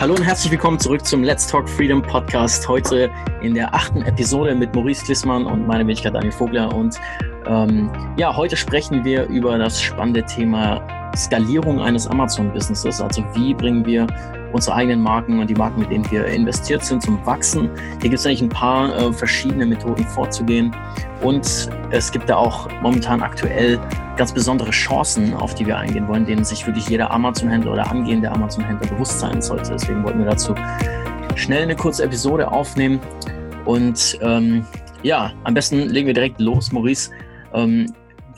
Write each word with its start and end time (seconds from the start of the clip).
Hallo 0.00 0.14
und 0.14 0.22
herzlich 0.22 0.50
willkommen 0.50 0.78
zurück 0.78 1.04
zum 1.04 1.22
Let's 1.22 1.46
Talk 1.46 1.68
Freedom 1.68 2.00
Podcast. 2.00 2.66
Heute 2.66 3.10
in 3.42 3.52
der 3.52 3.74
achten 3.74 4.00
Episode 4.00 4.54
mit 4.54 4.74
Maurice 4.74 5.04
Klissmann 5.04 5.44
und 5.44 5.66
meiner 5.66 5.86
Wenigkeit 5.86 6.14
Daniel 6.14 6.32
Vogler. 6.32 6.74
Und 6.74 6.98
ähm, 7.44 7.90
ja, 8.16 8.34
heute 8.34 8.56
sprechen 8.56 9.04
wir 9.04 9.26
über 9.26 9.58
das 9.58 9.78
spannende 9.78 10.22
Thema 10.22 10.80
Skalierung 11.14 11.82
eines 11.82 12.06
Amazon-Businesses. 12.06 13.02
Also 13.02 13.22
wie 13.34 13.52
bringen 13.52 13.84
wir 13.84 14.06
unsere 14.52 14.76
eigenen 14.76 15.00
Marken 15.00 15.38
und 15.38 15.48
die 15.48 15.54
Marken, 15.54 15.80
mit 15.80 15.90
denen 15.90 16.10
wir 16.10 16.26
investiert 16.26 16.84
sind, 16.84 17.02
zum 17.02 17.24
Wachsen. 17.26 17.70
Hier 18.00 18.10
gibt 18.10 18.14
es 18.14 18.26
eigentlich 18.26 18.42
ein 18.42 18.48
paar 18.48 18.96
äh, 18.96 19.12
verschiedene 19.12 19.66
Methoden 19.66 20.04
vorzugehen. 20.04 20.74
Und 21.22 21.68
es 21.90 22.10
gibt 22.10 22.28
da 22.28 22.36
auch 22.36 22.68
momentan 22.82 23.22
aktuell 23.22 23.78
ganz 24.16 24.32
besondere 24.32 24.70
Chancen, 24.70 25.34
auf 25.34 25.54
die 25.54 25.66
wir 25.66 25.76
eingehen 25.76 26.08
wollen, 26.08 26.24
denen 26.24 26.44
sich 26.44 26.66
wirklich 26.66 26.88
jeder 26.88 27.10
Amazon-Händler 27.10 27.72
oder 27.72 27.90
angehende 27.90 28.30
Amazon-Händler 28.30 28.88
bewusst 28.88 29.20
sein 29.20 29.40
sollte. 29.40 29.72
Deswegen 29.72 30.02
wollten 30.04 30.20
wir 30.20 30.26
dazu 30.26 30.54
schnell 31.36 31.62
eine 31.62 31.76
kurze 31.76 32.04
Episode 32.04 32.50
aufnehmen. 32.50 33.00
Und 33.64 34.18
ähm, 34.22 34.66
ja, 35.02 35.32
am 35.44 35.54
besten 35.54 35.88
legen 35.88 36.06
wir 36.06 36.14
direkt 36.14 36.40
los, 36.40 36.72
Maurice. 36.72 37.10
Ähm, 37.54 37.86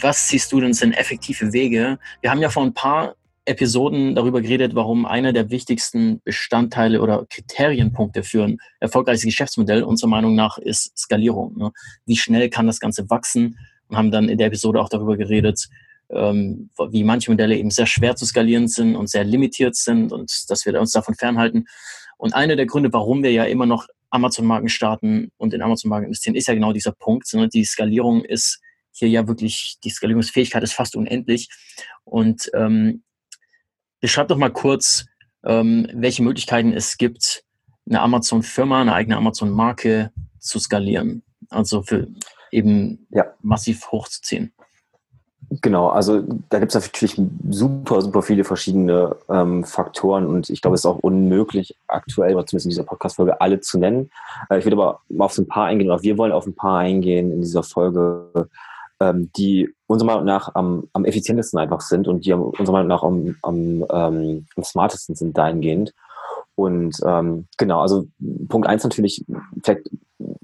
was 0.01 0.29
siehst 0.29 0.53
du 0.53 0.61
denn 0.61 0.73
sind 0.73 0.93
effektive 0.93 1.53
Wege? 1.53 1.99
Wir 2.21 2.31
haben 2.31 2.41
ja 2.41 2.49
vor 2.49 2.65
ein 2.65 2.75
paar 2.75 3.15
Episoden 3.45 4.15
darüber 4.15 4.41
geredet, 4.41 4.75
warum 4.75 5.05
einer 5.05 5.33
der 5.33 5.51
wichtigsten 5.51 6.21
Bestandteile 6.23 7.01
oder 7.01 7.27
Kriterienpunkte 7.29 8.23
für 8.23 8.45
ein 8.45 8.59
erfolgreiches 8.79 9.25
Geschäftsmodell 9.25 9.83
unserer 9.83 10.11
Meinung 10.11 10.35
nach 10.35 10.59
ist 10.59 10.97
Skalierung. 10.97 11.57
Ne? 11.57 11.73
Wie 12.07 12.17
schnell 12.17 12.49
kann 12.51 12.67
das 12.67 12.79
Ganze 12.79 13.11
wachsen? 13.11 13.59
Und 13.89 13.97
haben 13.97 14.11
dann 14.11 14.29
in 14.29 14.39
der 14.39 14.47
Episode 14.47 14.81
auch 14.81 14.89
darüber 14.89 15.17
geredet, 15.17 15.69
ähm, 16.11 16.71
wie 16.91 17.05
manche 17.05 17.31
Modelle 17.31 17.57
eben 17.57 17.71
sehr 17.71 17.87
schwer 17.87 18.17
zu 18.17 18.25
skalieren 18.25 18.69
sind 18.69 18.97
und 18.97 19.11
sehr 19.11 19.25
limitiert 19.25 19.75
sind 19.75 20.13
und 20.13 20.49
dass 20.49 20.65
wir 20.65 20.81
uns 20.81 20.93
davon 20.93 21.15
fernhalten. 21.15 21.67
Und 22.17 22.35
einer 22.35 22.55
der 22.57 22.67
Gründe, 22.67 22.93
warum 22.93 23.23
wir 23.23 23.33
ja 23.33 23.45
immer 23.45 23.67
noch 23.67 23.89
Amazon-Marken 24.11 24.69
starten 24.69 25.33
und 25.37 25.53
in 25.53 25.63
Amazon-Marken 25.63 26.07
investieren, 26.07 26.37
ist 26.37 26.47
ja 26.47 26.55
genau 26.55 26.73
dieser 26.73 26.93
Punkt. 26.93 27.33
Ne? 27.35 27.49
Die 27.49 27.65
Skalierung 27.65 28.25
ist 28.25 28.61
hier 28.93 29.09
ja 29.09 29.27
wirklich, 29.27 29.79
die 29.83 29.91
Skalierungsfähigkeit 29.91 30.63
ist 30.63 30.75
fast 30.75 30.97
unendlich. 30.97 31.49
Und 32.05 32.51
ähm, 32.55 33.03
beschreib 34.03 34.29
doch 34.29 34.37
mal 34.37 34.51
kurz, 34.51 35.07
ähm, 35.45 35.89
welche 35.95 36.23
Möglichkeiten 36.23 36.75
es 36.75 36.99
gibt, 36.99 37.45
eine 37.89 38.01
Amazon-Firma, 38.01 38.83
eine 38.83 38.93
eigene 38.93 39.17
Amazon-Marke 39.17 40.11
zu 40.39 40.59
skalieren. 40.59 41.23
Also 41.49 41.83
für 41.83 42.09
eben 42.51 43.07
ja. 43.11 43.25
massiv 43.41 43.91
hochzuziehen. 43.91 44.53
Genau, 45.61 45.89
also 45.89 46.23
da 46.49 46.59
gibt 46.61 46.75
es 46.75 46.83
natürlich 46.83 47.21
super, 47.51 48.01
super 48.01 48.23
viele 48.23 48.45
verschiedene 48.45 49.17
ähm, 49.29 49.65
Faktoren 49.65 50.27
und 50.27 50.49
ich 50.49 50.63
glaube, 50.63 50.77
es 50.77 50.81
ist 50.81 50.87
auch 50.87 51.01
unmöglich, 51.01 51.77
aktuell, 51.89 52.35
oder 52.35 52.47
zumindest 52.47 52.67
in 52.67 52.71
dieser 52.71 52.85
Podcast-Folge, 52.85 53.41
alle 53.41 53.61
zu 53.61 53.79
nennen. 53.79 54.11
Äh, 54.49 54.59
ich 54.59 54.65
würde 54.65 54.77
aber 54.77 55.01
auf 55.19 55.37
ein 55.37 55.49
paar 55.49 55.67
eingehen, 55.67 55.91
oder 55.91 56.03
wir 56.03 56.17
wollen 56.17 56.33
auf 56.33 56.47
ein 56.47 56.55
paar 56.55 56.79
eingehen 56.79 57.33
in 57.33 57.43
dieser 57.43 57.63
Folge, 57.63 58.49
ähm, 59.03 59.31
die 59.37 59.69
unserer 59.87 60.13
Meinung 60.13 60.25
nach 60.25 60.55
am, 60.55 60.89
am 60.93 61.05
effizientesten 61.05 61.59
einfach 61.59 61.81
sind 61.81 62.07
und 62.07 62.25
die 62.25 62.33
unserer 62.33 62.73
Meinung 62.73 62.89
nach 62.89 63.03
am, 63.03 63.37
am, 63.43 63.85
ähm, 63.91 64.47
am 64.57 64.63
smartesten 64.63 65.15
sind 65.15 65.37
dahingehend. 65.37 65.93
Und 66.55 66.97
ähm, 67.05 67.47
genau, 67.59 67.81
also 67.81 68.07
Punkt 68.49 68.69
eins 68.69 68.85
natürlich, 68.85 69.25
vielleicht 69.63 69.89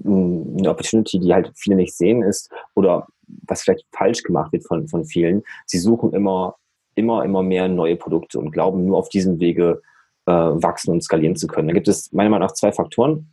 eine 0.03 0.69
Opportunity, 0.69 1.19
die 1.19 1.33
halt 1.33 1.51
viele 1.55 1.77
nicht 1.77 1.95
sehen, 1.95 2.23
ist, 2.23 2.51
oder 2.75 3.07
was 3.47 3.61
vielleicht 3.61 3.85
falsch 3.95 4.23
gemacht 4.23 4.51
wird 4.51 4.65
von, 4.65 4.87
von 4.87 5.05
vielen, 5.05 5.43
sie 5.65 5.77
suchen 5.77 6.13
immer, 6.13 6.55
immer, 6.95 7.23
immer 7.23 7.43
mehr 7.43 7.67
neue 7.67 7.95
Produkte 7.95 8.39
und 8.39 8.51
glauben 8.51 8.85
nur 8.85 8.97
auf 8.97 9.09
diesem 9.09 9.39
Wege 9.39 9.81
äh, 10.25 10.31
wachsen 10.31 10.91
und 10.91 11.03
skalieren 11.03 11.35
zu 11.35 11.47
können. 11.47 11.67
Da 11.67 11.73
gibt 11.73 11.87
es 11.87 12.11
meiner 12.11 12.29
Meinung 12.29 12.47
nach 12.47 12.55
zwei 12.55 12.71
Faktoren. 12.71 13.31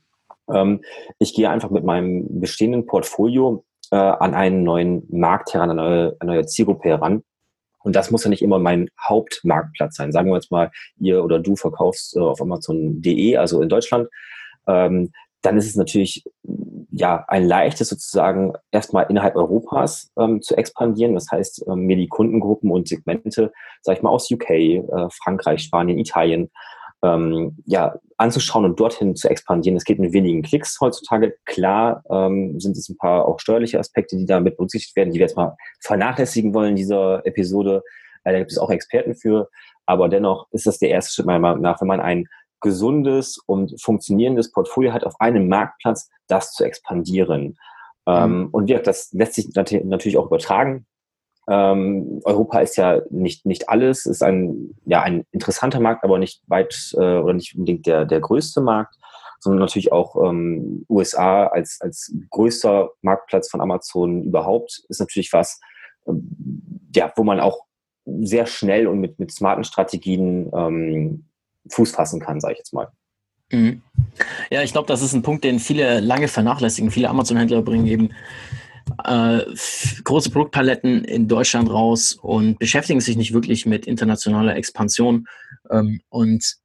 Ähm, 0.53 0.83
ich 1.19 1.35
gehe 1.35 1.51
einfach 1.51 1.71
mit 1.71 1.85
meinem 1.85 2.41
bestehenden 2.41 2.87
Portfolio 2.87 3.65
äh, 3.91 3.97
an 3.97 4.35
einen 4.35 4.63
neuen 4.63 5.07
Markt 5.11 5.55
heran, 5.55 5.71
an 5.71 5.79
eine 5.79 5.89
neue, 5.89 6.17
eine 6.21 6.33
neue 6.33 6.47
Zielgruppe 6.47 6.89
heran. 6.89 7.23
Und 7.83 7.95
das 7.95 8.11
muss 8.11 8.25
ja 8.25 8.31
nicht 8.31 8.43
immer 8.43 8.59
mein 8.59 8.89
Hauptmarktplatz 9.01 9.97
sein. 9.97 10.11
Sagen 10.11 10.29
wir 10.29 10.35
jetzt 10.35 10.51
mal, 10.51 10.71
ihr 10.99 11.23
oder 11.23 11.39
du 11.39 11.55
verkaufst 11.55 12.17
äh, 12.17 12.21
auf 12.21 12.41
Amazon.de, 12.41 13.37
also 13.37 13.63
in 13.63 13.69
Deutschland. 13.69 14.09
Ähm, 14.67 15.13
dann 15.43 15.57
ist 15.57 15.69
es 15.69 15.77
natürlich 15.77 16.25
ja 16.91 17.25
ein 17.29 17.47
leichtes 17.47 17.89
sozusagen 17.89 18.55
erstmal 18.73 19.07
innerhalb 19.09 19.37
Europas 19.37 20.11
ähm, 20.19 20.43
zu 20.43 20.57
expandieren. 20.57 21.15
Das 21.15 21.29
heißt, 21.31 21.65
ähm, 21.69 21.81
mir 21.81 21.97
die 21.97 22.09
Kundengruppen 22.09 22.71
und 22.73 22.89
Segmente, 22.89 23.53
sag 23.83 23.97
ich 23.97 24.03
mal, 24.03 24.11
aus 24.11 24.31
UK, 24.31 24.51
äh, 24.51 24.83
Frankreich, 25.23 25.63
Spanien, 25.63 25.99
Italien 25.99 26.51
ähm, 27.03 27.57
ja, 27.67 27.95
anzuschauen 28.17 28.65
und 28.65 28.81
dorthin 28.81 29.15
zu 29.15 29.29
expandieren. 29.29 29.77
Das 29.77 29.85
geht 29.85 29.99
mit 29.99 30.13
wenigen 30.13 30.43
Klicks 30.43 30.79
heutzutage. 30.81 31.37
Klar 31.45 32.03
ähm, 32.11 32.59
sind 32.59 32.77
es 32.77 32.89
ein 32.89 32.97
paar 32.97 33.27
auch 33.27 33.39
steuerliche 33.41 33.79
Aspekte, 33.79 34.17
die 34.17 34.27
damit 34.27 34.57
berücksichtigt 34.57 34.97
werden, 34.97 35.13
die 35.13 35.19
wir 35.19 35.27
jetzt 35.27 35.37
mal 35.37 35.57
vernachlässigen 35.81 36.55
wollen 36.55 36.71
in 36.71 36.77
dieser 36.77 37.25
Episode. 37.27 37.83
Äh, 38.25 38.33
da 38.33 38.39
gibt 38.39 38.53
es 38.53 38.59
auch 38.59 38.71
Experten 38.71 39.15
für. 39.15 39.49
Aber 39.85 40.09
dennoch 40.09 40.49
ist 40.51 40.67
das 40.67 40.79
der 40.79 40.91
erste 40.91 41.13
Schritt 41.13 41.27
meiner 41.27 41.39
Meinung 41.39 41.63
nach, 41.63 41.81
wenn 41.81 41.89
man 41.89 42.01
ein 42.01 42.27
gesundes 42.61 43.39
und 43.47 43.81
funktionierendes 43.81 44.51
Portfolio 44.51 44.93
hat 44.93 45.05
auf 45.05 45.21
einem 45.21 45.49
Marktplatz, 45.49 46.11
das 46.27 46.53
zu 46.53 46.65
expandieren. 46.65 47.59
Ähm, 48.09 48.39
mhm. 48.39 48.49
und 48.53 48.71
ja, 48.71 48.79
das 48.79 49.13
lässt 49.13 49.35
sich 49.35 49.53
natürlich 49.55 50.17
auch 50.17 50.27
übertragen 50.27 50.87
ähm, 51.49 52.21
Europa 52.25 52.61
ist 52.61 52.77
ja 52.77 53.01
nicht, 53.11 53.47
nicht 53.47 53.69
alles, 53.69 54.07
ist 54.07 54.23
ein, 54.23 54.75
ja, 54.85 55.03
ein 55.03 55.25
interessanter 55.31 55.81
Markt, 55.81 56.05
aber 56.05 56.19
nicht 56.19 56.43
weit 56.49 56.93
äh, 56.95 57.19
oder 57.19 57.35
nicht 57.35 57.55
unbedingt 57.55 57.87
der, 57.87 58.05
der 58.05 58.21
größte 58.21 58.61
Markt, 58.61 58.97
sondern 59.39 59.61
natürlich 59.61 59.93
auch 59.93 60.17
ähm, 60.29 60.85
USA 60.89 61.47
als, 61.47 61.81
als 61.81 62.13
größter 62.31 62.91
Marktplatz 63.03 63.51
von 63.51 63.61
Amazon 63.61 64.25
überhaupt 64.25 64.85
ist 64.89 65.01
natürlich 65.01 65.33
was, 65.33 65.61
ähm, 66.09 66.91
ja, 66.95 67.13
wo 67.17 67.23
man 67.23 67.39
auch 67.41 67.65
sehr 68.05 68.47
schnell 68.47 68.87
und 68.87 68.99
mit, 68.99 69.19
mit 69.19 69.33
smarten 69.33 69.65
Strategien 69.65 70.51
ähm, 70.55 71.27
Fuß 71.71 71.93
fassen 71.93 72.21
kann, 72.21 72.41
sage 72.41 72.55
ich 72.55 72.59
jetzt 72.59 72.73
mal. 72.73 72.89
Mhm. 73.53 73.83
Ja, 74.51 74.63
ich 74.63 74.73
glaube, 74.73 74.89
das 74.89 75.03
ist 75.03 75.13
ein 75.13 75.23
Punkt, 75.23 75.45
den 75.45 75.59
viele 75.59 76.01
lange 76.01 76.29
vernachlässigen. 76.29 76.91
Viele 76.91 77.11
Amazon-Händler 77.11 77.63
bringen 77.63 77.87
eben 77.87 78.11
äh, 79.05 79.41
große 80.05 80.31
Produktpaletten 80.31 81.05
in 81.05 81.29
Deutschland 81.29 81.71
raus 81.71 82.15
und 82.15 82.59
beschäftigen 82.59 83.01
sich 83.01 83.17
nicht 83.17 83.33
wirklich 83.33 83.67
mit 83.67 83.87
internationaler 83.87 84.57
Expansion. 84.57 85.27
Ähm, 85.71 86.01
und 86.09 86.57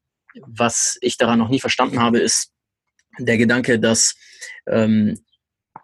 was 0.46 0.98
ich 1.02 1.18
daran 1.18 1.40
noch 1.40 1.50
nie 1.50 1.60
verstanden 1.60 2.00
habe, 2.00 2.20
ist 2.20 2.52
der 3.20 3.38
Gedanke, 3.38 3.80
dass 3.80 4.16
ähm, 4.68 5.20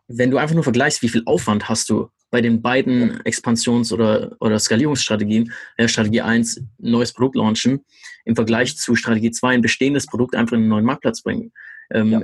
wenn 0.07 0.31
du 0.31 0.37
einfach 0.37 0.55
nur 0.55 0.63
vergleichst, 0.63 1.01
wie 1.01 1.09
viel 1.09 1.23
Aufwand 1.25 1.67
hast 1.67 1.89
du 1.89 2.09
bei 2.29 2.41
den 2.41 2.61
beiden 2.61 3.21
Expansions- 3.21 3.91
oder, 3.91 4.35
oder 4.39 4.59
Skalierungsstrategien, 4.59 5.51
ja, 5.77 5.87
Strategie 5.87 6.21
1, 6.21 6.61
neues 6.77 7.13
Produkt 7.13 7.35
launchen, 7.35 7.85
im 8.25 8.35
Vergleich 8.35 8.77
zu 8.77 8.95
Strategie 8.95 9.31
2, 9.31 9.55
ein 9.55 9.61
bestehendes 9.61 10.05
Produkt 10.05 10.35
einfach 10.35 10.53
in 10.53 10.61
einen 10.61 10.69
neuen 10.69 10.85
Marktplatz 10.85 11.21
bringen. 11.21 11.51
Ähm, 11.89 12.11
ja 12.11 12.21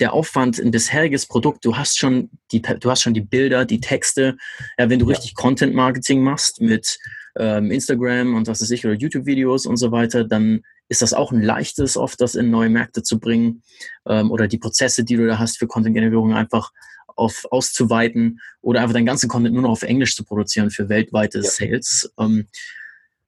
der 0.00 0.12
Aufwand, 0.12 0.58
ein 0.58 0.70
bisheriges 0.70 1.26
Produkt, 1.26 1.64
du 1.64 1.76
hast 1.76 1.98
schon 1.98 2.30
die, 2.52 2.60
du 2.62 2.90
hast 2.90 3.02
schon 3.02 3.14
die 3.14 3.22
Bilder, 3.22 3.64
die 3.64 3.80
Texte. 3.80 4.36
Ja, 4.78 4.90
wenn 4.90 4.98
du 4.98 5.06
ja. 5.06 5.16
richtig 5.16 5.34
Content 5.34 5.74
Marketing 5.74 6.22
machst 6.22 6.60
mit 6.60 6.98
ähm, 7.38 7.70
Instagram 7.70 8.34
und 8.34 8.46
was 8.46 8.60
weiß 8.60 8.70
ich 8.70 8.84
oder 8.84 8.94
YouTube-Videos 8.94 9.66
und 9.66 9.76
so 9.76 9.92
weiter, 9.92 10.24
dann 10.24 10.62
ist 10.88 11.02
das 11.02 11.12
auch 11.12 11.32
ein 11.32 11.42
leichtes, 11.42 11.96
oft 11.96 12.20
das 12.20 12.34
in 12.34 12.50
neue 12.50 12.68
Märkte 12.68 13.02
zu 13.02 13.18
bringen 13.18 13.62
ähm, 14.06 14.30
oder 14.30 14.48
die 14.48 14.58
Prozesse, 14.58 15.04
die 15.04 15.16
du 15.16 15.26
da 15.26 15.38
hast 15.38 15.58
für 15.58 15.66
Content-Generierung 15.66 16.34
einfach 16.34 16.72
auf, 17.16 17.46
auszuweiten 17.50 18.40
oder 18.60 18.80
einfach 18.80 18.94
deinen 18.94 19.06
ganzen 19.06 19.28
Content 19.28 19.54
nur 19.54 19.62
noch 19.62 19.70
auf 19.70 19.82
Englisch 19.82 20.14
zu 20.14 20.24
produzieren 20.24 20.70
für 20.70 20.88
weltweite 20.88 21.38
ja. 21.38 21.44
Sales. 21.44 22.12
Ähm, 22.18 22.46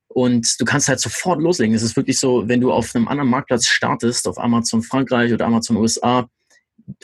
und 0.08 0.60
du 0.60 0.64
kannst 0.64 0.88
halt 0.88 1.00
sofort 1.00 1.40
loslegen. 1.40 1.74
Es 1.74 1.82
ist 1.82 1.96
wirklich 1.96 2.18
so, 2.18 2.48
wenn 2.48 2.60
du 2.60 2.72
auf 2.72 2.94
einem 2.94 3.08
anderen 3.08 3.30
Marktplatz 3.30 3.66
startest, 3.66 4.26
auf 4.26 4.38
Amazon 4.38 4.82
Frankreich 4.82 5.32
oder 5.32 5.46
Amazon 5.46 5.76
USA, 5.76 6.28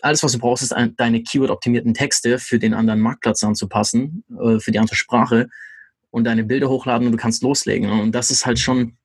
alles, 0.02 0.22
was 0.22 0.32
du 0.32 0.38
brauchst, 0.38 0.62
ist 0.62 0.72
ein, 0.72 0.96
deine 0.96 1.22
Keyword-optimierten 1.22 1.94
Texte 1.94 2.38
für 2.38 2.58
den 2.58 2.74
anderen 2.74 3.00
Marktplatz 3.00 3.42
anzupassen, 3.44 4.24
äh, 4.30 4.58
für 4.58 4.72
die 4.72 4.78
andere 4.78 4.96
Sprache 4.96 5.48
und 6.10 6.24
deine 6.24 6.44
Bilder 6.44 6.68
hochladen 6.68 7.06
und 7.06 7.12
du 7.12 7.18
kannst 7.18 7.42
loslegen. 7.42 7.90
Und 7.90 8.12
das 8.12 8.30
ist 8.30 8.46
halt 8.46 8.58
schon 8.58 8.96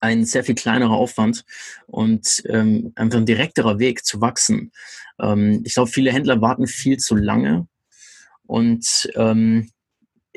ein 0.00 0.24
sehr 0.24 0.44
viel 0.44 0.54
kleinerer 0.54 0.92
Aufwand 0.92 1.44
und 1.86 2.42
ähm, 2.48 2.92
einfach 2.96 3.18
ein 3.18 3.26
direkterer 3.26 3.78
Weg 3.78 4.04
zu 4.04 4.20
wachsen. 4.20 4.72
Ähm, 5.20 5.62
ich 5.64 5.74
glaube, 5.74 5.90
viele 5.90 6.12
Händler 6.12 6.40
warten 6.40 6.66
viel 6.66 6.98
zu 6.98 7.14
lange 7.14 7.66
und 8.46 9.08
ähm, 9.14 9.70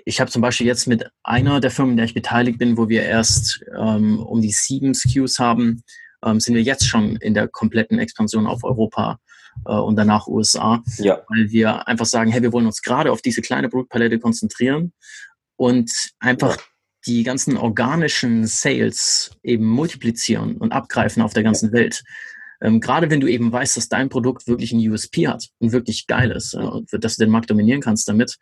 ich 0.05 0.21
habe 0.21 0.31
zum 0.31 0.41
Beispiel 0.41 0.67
jetzt 0.67 0.87
mit 0.87 1.09
einer 1.23 1.59
der 1.59 1.71
Firmen, 1.71 1.91
in 1.91 1.97
der 1.97 2.05
ich 2.05 2.13
beteiligt 2.13 2.59
bin, 2.59 2.77
wo 2.77 2.87
wir 2.87 3.03
erst 3.03 3.61
ähm, 3.77 4.19
um 4.19 4.41
die 4.41 4.51
sieben 4.51 4.93
SKUs 4.93 5.39
haben, 5.39 5.83
ähm, 6.23 6.39
sind 6.39 6.55
wir 6.55 6.61
jetzt 6.61 6.87
schon 6.87 7.17
in 7.17 7.33
der 7.33 7.47
kompletten 7.49 7.99
Expansion 7.99 8.47
auf 8.47 8.63
Europa 8.63 9.19
und 9.65 9.95
danach 9.95 10.27
USA, 10.27 10.83
ja. 10.97 11.21
weil 11.29 11.49
wir 11.51 11.87
einfach 11.87 12.05
sagen, 12.05 12.31
hey, 12.31 12.41
wir 12.41 12.53
wollen 12.53 12.65
uns 12.65 12.81
gerade 12.81 13.11
auf 13.11 13.21
diese 13.21 13.41
kleine 13.41 13.69
Produktpalette 13.69 14.19
konzentrieren 14.19 14.93
und 15.57 15.91
einfach 16.19 16.55
ja. 16.55 16.63
die 17.05 17.23
ganzen 17.23 17.57
organischen 17.57 18.47
Sales 18.47 19.31
eben 19.43 19.65
multiplizieren 19.65 20.57
und 20.57 20.71
abgreifen 20.71 21.21
auf 21.21 21.33
der 21.33 21.43
ganzen 21.43 21.71
Welt. 21.71 22.03
Ähm, 22.61 22.79
gerade 22.79 23.09
wenn 23.09 23.19
du 23.19 23.27
eben 23.27 23.51
weißt, 23.51 23.77
dass 23.77 23.89
dein 23.89 24.09
Produkt 24.09 24.47
wirklich 24.47 24.71
ein 24.71 24.89
USP 24.89 25.27
hat 25.27 25.47
und 25.59 25.71
wirklich 25.71 26.07
geil 26.07 26.31
ist, 26.31 26.53
äh, 26.53 26.99
dass 26.99 27.17
du 27.17 27.25
den 27.25 27.31
Markt 27.31 27.49
dominieren 27.49 27.81
kannst 27.81 28.07
damit, 28.07 28.37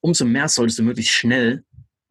umso 0.00 0.24
mehr 0.24 0.48
solltest 0.48 0.78
du 0.78 0.84
möglichst 0.84 1.12
schnell 1.12 1.64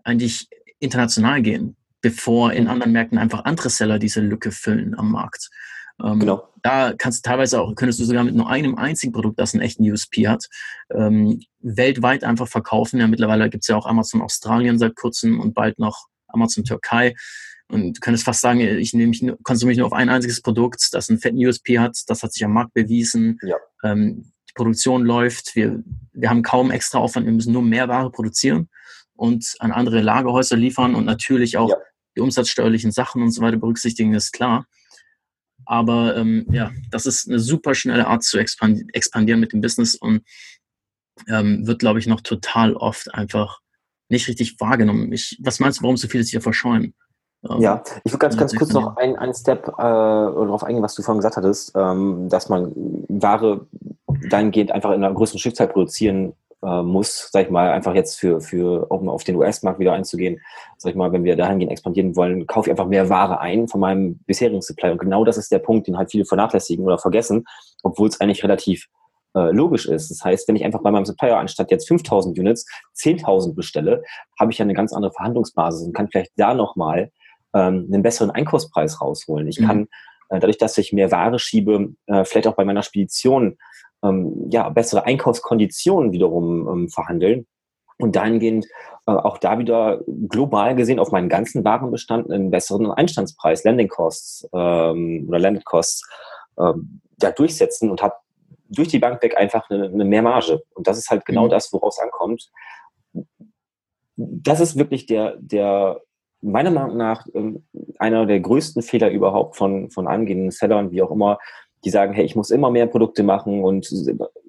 eigentlich 0.03 0.47
international 0.79 1.41
gehen, 1.41 1.77
bevor 2.01 2.53
in 2.53 2.67
anderen 2.67 2.91
Märkten 2.91 3.17
einfach 3.17 3.45
andere 3.45 3.69
Seller 3.69 3.99
diese 3.99 4.21
Lücke 4.21 4.51
füllen 4.51 4.97
am 4.97 5.11
Markt. 5.11 5.49
Ähm, 6.03 6.19
genau. 6.19 6.47
Da 6.63 6.93
kannst 6.97 7.25
du 7.25 7.29
teilweise 7.29 7.61
auch, 7.61 7.73
könntest 7.75 7.99
du 7.99 8.05
sogar 8.05 8.23
mit 8.23 8.35
nur 8.35 8.49
einem 8.49 8.75
einzigen 8.75 9.13
Produkt, 9.13 9.39
das 9.39 9.53
einen 9.53 9.63
echten 9.63 9.89
USP 9.89 10.27
hat, 10.27 10.45
ähm, 10.93 11.41
weltweit 11.59 12.23
einfach 12.23 12.47
verkaufen. 12.47 12.99
Ja, 12.99 13.07
mittlerweile 13.07 13.49
gibt 13.49 13.63
es 13.63 13.67
ja 13.67 13.75
auch 13.75 13.85
Amazon 13.85 14.21
Australien 14.21 14.79
seit 14.79 14.95
kurzem 14.95 15.39
und 15.39 15.53
bald 15.53 15.79
noch 15.79 16.07
Amazon 16.27 16.63
Türkei. 16.63 17.15
Und 17.69 17.97
du 17.97 17.99
könntest 17.99 18.25
fast 18.25 18.41
sagen, 18.41 18.59
ich 18.59 18.93
nehme 18.93 19.09
mich, 19.09 19.25
konsumiere 19.43 19.71
mich 19.71 19.77
nur 19.77 19.87
auf 19.87 19.93
ein 19.93 20.09
einziges 20.09 20.41
Produkt, 20.41 20.89
das 20.91 21.09
einen 21.09 21.19
fetten 21.19 21.45
USP 21.45 21.79
hat. 21.79 21.97
Das 22.07 22.23
hat 22.23 22.31
sich 22.31 22.43
am 22.45 22.53
Markt 22.53 22.73
bewiesen. 22.73 23.39
Ja. 23.43 23.57
Ähm, 23.83 24.31
die 24.49 24.53
Produktion 24.55 25.03
läuft. 25.03 25.55
Wir, 25.55 25.83
wir 26.13 26.29
haben 26.29 26.43
kaum 26.43 26.71
extra 26.71 26.99
Aufwand. 26.99 27.25
Wir 27.25 27.33
müssen 27.33 27.53
nur 27.53 27.61
mehr 27.61 27.87
Ware 27.87 28.11
produzieren 28.11 28.69
und 29.17 29.55
an 29.59 29.71
andere 29.71 30.01
Lagerhäuser 30.01 30.55
liefern 30.55 30.95
und 30.95 31.05
natürlich 31.05 31.57
auch 31.57 31.69
ja. 31.69 31.77
die 32.15 32.21
umsatzsteuerlichen 32.21 32.91
Sachen 32.91 33.21
und 33.21 33.31
so 33.31 33.41
weiter 33.41 33.57
berücksichtigen, 33.57 34.13
ist 34.13 34.31
klar. 34.31 34.65
Aber 35.67 36.15
ähm, 36.15 36.45
ja, 36.49 36.71
das 36.91 37.05
ist 37.05 37.27
eine 37.27 37.39
super 37.39 37.75
schnelle 37.75 38.07
Art 38.07 38.23
zu 38.23 38.37
expandieren 38.37 39.39
mit 39.39 39.53
dem 39.53 39.61
Business 39.61 39.95
und 39.95 40.21
ähm, 41.27 41.67
wird, 41.67 41.79
glaube 41.79 41.99
ich, 41.99 42.07
noch 42.07 42.21
total 42.21 42.75
oft 42.75 43.13
einfach 43.13 43.59
nicht 44.09 44.27
richtig 44.27 44.59
wahrgenommen. 44.59 45.11
Ich, 45.11 45.39
was 45.43 45.59
meinst 45.59 45.79
du, 45.79 45.83
warum 45.83 45.97
so 45.97 46.07
viele 46.07 46.23
sich 46.23 46.33
da 46.33 46.39
verscheuen? 46.39 46.93
Ähm, 47.49 47.59
ja, 47.59 47.83
ich 48.03 48.11
würde 48.11 48.19
ganz, 48.19 48.37
ganz 48.37 48.55
kurz 48.55 48.71
noch 48.71 48.95
einen 48.97 49.33
Step 49.33 49.67
äh, 49.67 49.71
darauf 49.77 50.63
eingehen, 50.63 50.83
was 50.83 50.95
du 50.95 51.01
vorhin 51.01 51.19
gesagt 51.19 51.37
hattest, 51.37 51.73
ähm, 51.75 52.29
dass 52.29 52.49
man 52.49 52.71
Ware 53.09 53.67
dahingehend 54.29 54.71
einfach 54.71 54.91
in 54.91 55.03
einer 55.03 55.13
größeren 55.13 55.39
Stückzahl 55.39 55.67
produzieren 55.67 56.33
äh, 56.63 56.81
muss, 56.81 57.29
sag 57.31 57.45
ich 57.45 57.49
mal, 57.49 57.71
einfach 57.71 57.93
jetzt 57.93 58.19
für, 58.19 58.41
für 58.41 58.87
um 58.89 59.09
auf 59.09 59.23
den 59.23 59.35
US-Markt 59.35 59.79
wieder 59.79 59.93
einzugehen, 59.93 60.39
sag 60.77 60.91
ich 60.91 60.95
mal, 60.95 61.11
wenn 61.11 61.23
wir 61.23 61.35
dahingehend 61.35 61.71
expandieren 61.71 62.15
wollen, 62.15 62.47
kaufe 62.47 62.69
ich 62.69 62.71
einfach 62.71 62.87
mehr 62.87 63.09
Ware 63.09 63.39
ein 63.39 63.67
von 63.67 63.79
meinem 63.79 64.19
bisherigen 64.25 64.61
Supply. 64.61 64.91
Und 64.91 64.99
genau 64.99 65.23
das 65.23 65.37
ist 65.37 65.51
der 65.51 65.59
Punkt, 65.59 65.87
den 65.87 65.97
halt 65.97 66.11
viele 66.11 66.25
vernachlässigen 66.25 66.85
oder 66.85 66.97
vergessen, 66.97 67.45
obwohl 67.83 68.07
es 68.07 68.19
eigentlich 68.19 68.43
relativ 68.43 68.87
äh, 69.35 69.51
logisch 69.51 69.85
ist. 69.87 70.09
Das 70.09 70.23
heißt, 70.23 70.47
wenn 70.47 70.55
ich 70.55 70.65
einfach 70.65 70.81
bei 70.81 70.91
meinem 70.91 71.05
Supplier 71.05 71.37
anstatt 71.37 71.69
jetzt 71.69 71.87
5000 71.87 72.37
Units 72.39 72.65
10.000 72.97 73.53
bestelle, 73.53 74.03
habe 74.39 74.51
ich 74.51 74.57
ja 74.57 74.63
eine 74.63 74.73
ganz 74.73 74.93
andere 74.93 75.13
Verhandlungsbasis 75.13 75.85
und 75.85 75.93
kann 75.93 76.09
vielleicht 76.09 76.31
da 76.37 76.53
nochmal 76.53 77.11
ähm, 77.53 77.87
einen 77.91 78.01
besseren 78.01 78.31
Einkaufspreis 78.31 78.99
rausholen. 78.99 79.47
Ich 79.47 79.59
mhm. 79.59 79.67
kann 79.67 79.87
äh, 80.29 80.39
dadurch, 80.39 80.57
dass 80.57 80.77
ich 80.77 80.93
mehr 80.93 81.11
Ware 81.11 81.39
schiebe, 81.39 81.93
äh, 82.07 82.25
vielleicht 82.25 82.47
auch 82.47 82.55
bei 82.55 82.65
meiner 82.65 82.83
Spedition 82.83 83.57
ähm, 84.07 84.49
ja, 84.49 84.69
bessere 84.69 85.05
Einkaufskonditionen 85.05 86.11
wiederum 86.11 86.67
ähm, 86.67 86.89
verhandeln 86.89 87.45
und 87.99 88.15
dahingehend 88.15 88.65
äh, 89.07 89.11
auch 89.11 89.37
da 89.37 89.57
wieder 89.59 90.01
global 90.29 90.75
gesehen 90.75 90.99
auf 90.99 91.11
meinen 91.11 91.29
ganzen 91.29 91.63
Warenbestand 91.63 92.31
einen 92.31 92.51
besseren 92.51 92.91
Einstandspreis, 92.91 93.63
Landing 93.63 93.87
Costs 93.87 94.47
ähm, 94.53 95.25
oder 95.27 95.39
Landed 95.39 95.65
Costs 95.65 96.07
ähm, 96.59 97.01
ja, 97.21 97.31
durchsetzen 97.31 97.89
und 97.89 98.01
habe 98.01 98.15
durch 98.69 98.89
die 98.89 98.99
Bank 98.99 99.21
weg 99.23 99.37
einfach 99.37 99.69
eine, 99.69 99.85
eine 99.85 100.05
Mehrmarge. 100.05 100.61
Und 100.75 100.87
das 100.87 100.97
ist 100.97 101.09
halt 101.09 101.25
genau 101.25 101.45
mhm. 101.45 101.49
das, 101.49 101.71
woraus 101.71 101.99
ankommt. 101.99 102.49
Das 104.15 104.59
ist 104.59 104.77
wirklich 104.77 105.05
der, 105.05 105.35
der 105.39 106.01
meiner 106.41 106.71
Meinung 106.71 106.97
nach 106.97 107.25
ähm, 107.33 107.65
einer 107.97 108.25
der 108.25 108.39
größten 108.39 108.81
Fehler 108.81 109.09
überhaupt 109.09 109.55
von, 109.55 109.89
von 109.89 110.07
angehenden 110.07 110.51
Sellern, 110.51 110.91
wie 110.91 111.01
auch 111.01 111.11
immer, 111.11 111.39
die 111.83 111.89
sagen, 111.89 112.13
hey, 112.13 112.25
ich 112.25 112.35
muss 112.35 112.49
immer 112.49 112.71
mehr 112.71 112.87
Produkte 112.87 113.23
machen 113.23 113.63
und 113.63 113.87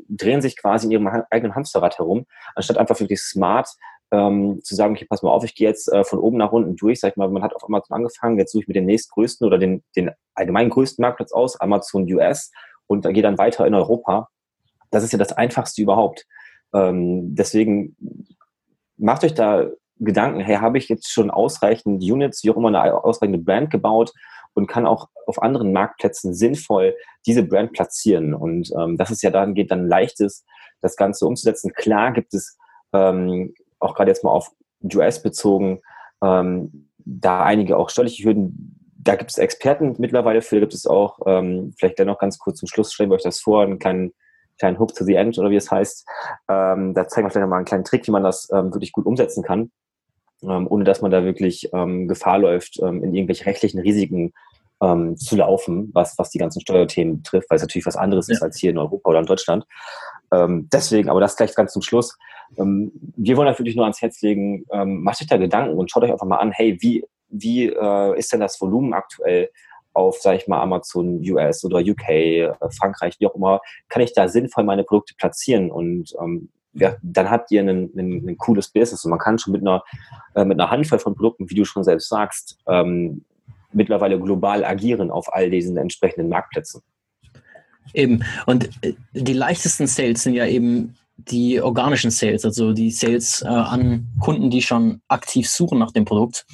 drehen 0.08 0.40
sich 0.40 0.56
quasi 0.56 0.86
in 0.86 0.92
ihrem 0.92 1.06
eigenen 1.30 1.54
Hamsterrad 1.54 1.98
herum, 1.98 2.26
anstatt 2.54 2.78
einfach 2.78 2.98
wirklich 2.98 3.20
smart 3.20 3.68
ähm, 4.10 4.60
zu 4.62 4.74
sagen, 4.74 4.94
okay, 4.94 5.06
pass 5.08 5.22
mal 5.22 5.30
auf, 5.30 5.44
ich 5.44 5.54
gehe 5.54 5.68
jetzt 5.68 5.92
äh, 5.92 6.04
von 6.04 6.18
oben 6.18 6.38
nach 6.38 6.52
unten 6.52 6.76
durch, 6.76 7.00
sag 7.00 7.10
ich 7.10 7.16
mal, 7.16 7.28
man 7.28 7.42
hat 7.42 7.54
auf 7.54 7.64
Amazon 7.64 7.96
angefangen, 7.96 8.38
jetzt 8.38 8.52
suche 8.52 8.62
ich 8.62 8.68
mir 8.68 8.74
den 8.74 8.86
nächstgrößten 8.86 9.46
oder 9.46 9.58
den, 9.58 9.82
den 9.96 10.10
allgemein 10.34 10.70
größten 10.70 11.02
Marktplatz 11.02 11.32
aus, 11.32 11.60
Amazon 11.60 12.10
US, 12.12 12.50
und 12.86 13.06
gehe 13.12 13.22
dann 13.22 13.36
weiter 13.36 13.66
in 13.66 13.74
Europa. 13.74 14.28
Das 14.90 15.04
ist 15.04 15.12
ja 15.12 15.18
das 15.18 15.32
Einfachste 15.32 15.82
überhaupt. 15.82 16.26
Ähm, 16.72 17.34
deswegen 17.34 17.96
macht 18.96 19.24
euch 19.24 19.34
da 19.34 19.66
Gedanken, 20.00 20.40
hey, 20.40 20.56
habe 20.56 20.78
ich 20.78 20.88
jetzt 20.88 21.10
schon 21.10 21.30
ausreichend 21.30 22.02
Units, 22.02 22.42
wie 22.44 22.50
auch 22.50 22.56
immer 22.56 22.68
eine 22.68 23.04
ausreichende 23.04 23.38
Brand 23.38 23.70
gebaut 23.70 24.12
und 24.58 24.66
kann 24.66 24.86
auch 24.86 25.08
auf 25.26 25.40
anderen 25.40 25.72
Marktplätzen 25.72 26.34
sinnvoll 26.34 26.96
diese 27.26 27.44
Brand 27.44 27.72
platzieren. 27.72 28.34
Und 28.34 28.70
ähm, 28.78 28.96
das 28.96 29.10
ist 29.10 29.22
ja 29.22 29.30
dann 29.30 29.54
geht 29.54 29.70
dann 29.70 29.86
leichtes, 29.86 30.44
das 30.80 30.96
Ganze 30.96 31.26
umzusetzen. 31.26 31.72
Klar 31.72 32.12
gibt 32.12 32.34
es 32.34 32.58
ähm, 32.92 33.54
auch 33.78 33.94
gerade 33.94 34.10
jetzt 34.10 34.24
mal 34.24 34.32
auf 34.32 34.50
US 34.94 35.22
bezogen, 35.22 35.80
ähm, 36.22 36.90
da 36.98 37.44
einige 37.44 37.76
auch 37.76 37.88
steuerliche 37.88 38.24
Hürden. 38.24 38.74
Da 38.98 39.14
gibt 39.14 39.30
es 39.30 39.38
Experten 39.38 39.94
mittlerweile 39.98 40.42
für, 40.42 40.56
da 40.56 40.60
gibt 40.60 40.74
es 40.74 40.86
auch, 40.86 41.20
ähm, 41.26 41.72
vielleicht 41.78 41.98
dennoch 41.98 42.18
ganz 42.18 42.38
kurz 42.38 42.58
zum 42.58 42.68
Schluss, 42.68 42.92
stellen 42.92 43.10
wir 43.10 43.14
euch 43.14 43.22
das 43.22 43.40
vor, 43.40 43.62
einen 43.62 43.78
kleinen, 43.78 44.12
kleinen 44.58 44.78
Hook 44.78 44.94
to 44.94 45.04
the 45.04 45.14
End 45.14 45.38
oder 45.38 45.50
wie 45.50 45.56
es 45.56 45.70
heißt. 45.70 46.04
Ähm, 46.48 46.94
da 46.94 47.06
zeigen 47.06 47.26
wir 47.26 47.30
vielleicht 47.30 47.44
nochmal 47.44 47.58
einen 47.58 47.66
kleinen 47.66 47.84
Trick, 47.84 48.06
wie 48.08 48.10
man 48.10 48.24
das 48.24 48.48
ähm, 48.52 48.74
wirklich 48.74 48.92
gut 48.92 49.06
umsetzen 49.06 49.44
kann 49.44 49.70
ähm, 50.42 50.66
ohne 50.68 50.84
dass 50.84 51.02
man 51.02 51.10
da 51.10 51.24
wirklich 51.24 51.70
ähm, 51.72 52.08
Gefahr 52.08 52.38
läuft, 52.38 52.78
ähm, 52.82 53.02
in 53.02 53.14
irgendwelche 53.14 53.46
rechtlichen 53.46 53.80
Risiken 53.80 54.32
ähm, 54.82 55.16
zu 55.16 55.36
laufen, 55.36 55.90
was, 55.92 56.18
was 56.18 56.30
die 56.30 56.38
ganzen 56.38 56.60
Steuerthemen 56.60 57.18
betrifft, 57.18 57.50
weil 57.50 57.56
es 57.56 57.62
natürlich 57.62 57.86
was 57.86 57.96
anderes 57.96 58.28
ja. 58.28 58.34
ist 58.34 58.42
als 58.42 58.58
hier 58.58 58.70
in 58.70 58.78
Europa 58.78 59.10
oder 59.10 59.20
in 59.20 59.26
Deutschland. 59.26 59.66
Ähm, 60.32 60.68
deswegen, 60.72 61.08
aber 61.08 61.20
das 61.20 61.36
gleich 61.36 61.54
ganz 61.54 61.72
zum 61.72 61.82
Schluss. 61.82 62.16
Ähm, 62.56 62.92
wir 63.16 63.36
wollen 63.36 63.48
wirklich 63.48 63.76
nur 63.76 63.84
ans 63.84 64.00
Herz 64.00 64.20
legen, 64.22 64.64
ähm, 64.70 65.02
macht 65.02 65.20
euch 65.20 65.26
da 65.26 65.36
Gedanken 65.36 65.76
und 65.76 65.90
schaut 65.90 66.04
euch 66.04 66.12
einfach 66.12 66.26
mal 66.26 66.38
an, 66.38 66.52
hey, 66.52 66.78
wie, 66.80 67.04
wie 67.28 67.66
äh, 67.66 68.18
ist 68.18 68.32
denn 68.32 68.40
das 68.40 68.60
Volumen 68.60 68.92
aktuell 68.94 69.50
auf, 69.92 70.18
sage 70.18 70.36
ich 70.36 70.46
mal, 70.48 70.60
Amazon 70.60 71.20
US 71.28 71.64
oder 71.64 71.78
UK, 71.78 72.08
äh, 72.08 72.52
Frankreich, 72.78 73.16
wie 73.18 73.26
auch 73.26 73.34
immer, 73.34 73.60
kann 73.88 74.02
ich 74.02 74.12
da 74.12 74.28
sinnvoll 74.28 74.64
meine 74.64 74.84
Produkte 74.84 75.14
platzieren 75.16 75.70
und 75.70 76.14
ähm, 76.22 76.50
ja, 76.74 76.96
dann 77.02 77.30
habt 77.30 77.50
ihr 77.50 77.62
ein, 77.62 77.90
ein, 77.96 78.28
ein, 78.28 78.38
cooles 78.38 78.68
Business 78.68 79.04
und 79.04 79.10
man 79.10 79.18
kann 79.18 79.38
schon 79.38 79.52
mit 79.52 79.62
einer, 79.62 79.82
äh, 80.34 80.44
mit 80.44 80.60
einer 80.60 80.70
Handvoll 80.70 80.98
von 80.98 81.14
Produkten, 81.14 81.50
wie 81.50 81.54
du 81.54 81.64
schon 81.64 81.82
selbst 81.82 82.08
sagst, 82.08 82.58
ähm, 82.68 83.24
mittlerweile 83.72 84.18
global 84.18 84.64
agieren 84.64 85.10
auf 85.10 85.32
all 85.32 85.50
diesen 85.50 85.76
entsprechenden 85.76 86.28
Marktplätzen. 86.28 86.82
Eben. 87.94 88.24
Und 88.46 88.70
äh, 88.82 88.94
die 89.12 89.32
leichtesten 89.32 89.86
Sales 89.86 90.22
sind 90.22 90.34
ja 90.34 90.46
eben 90.46 90.94
die 91.16 91.60
organischen 91.60 92.10
Sales, 92.10 92.44
also 92.44 92.72
die 92.72 92.90
Sales 92.90 93.42
äh, 93.42 93.48
an 93.48 94.06
Kunden, 94.20 94.50
die 94.50 94.62
schon 94.62 95.00
aktiv 95.08 95.48
suchen 95.48 95.78
nach 95.78 95.92
dem 95.92 96.04
Produkt. 96.04 96.46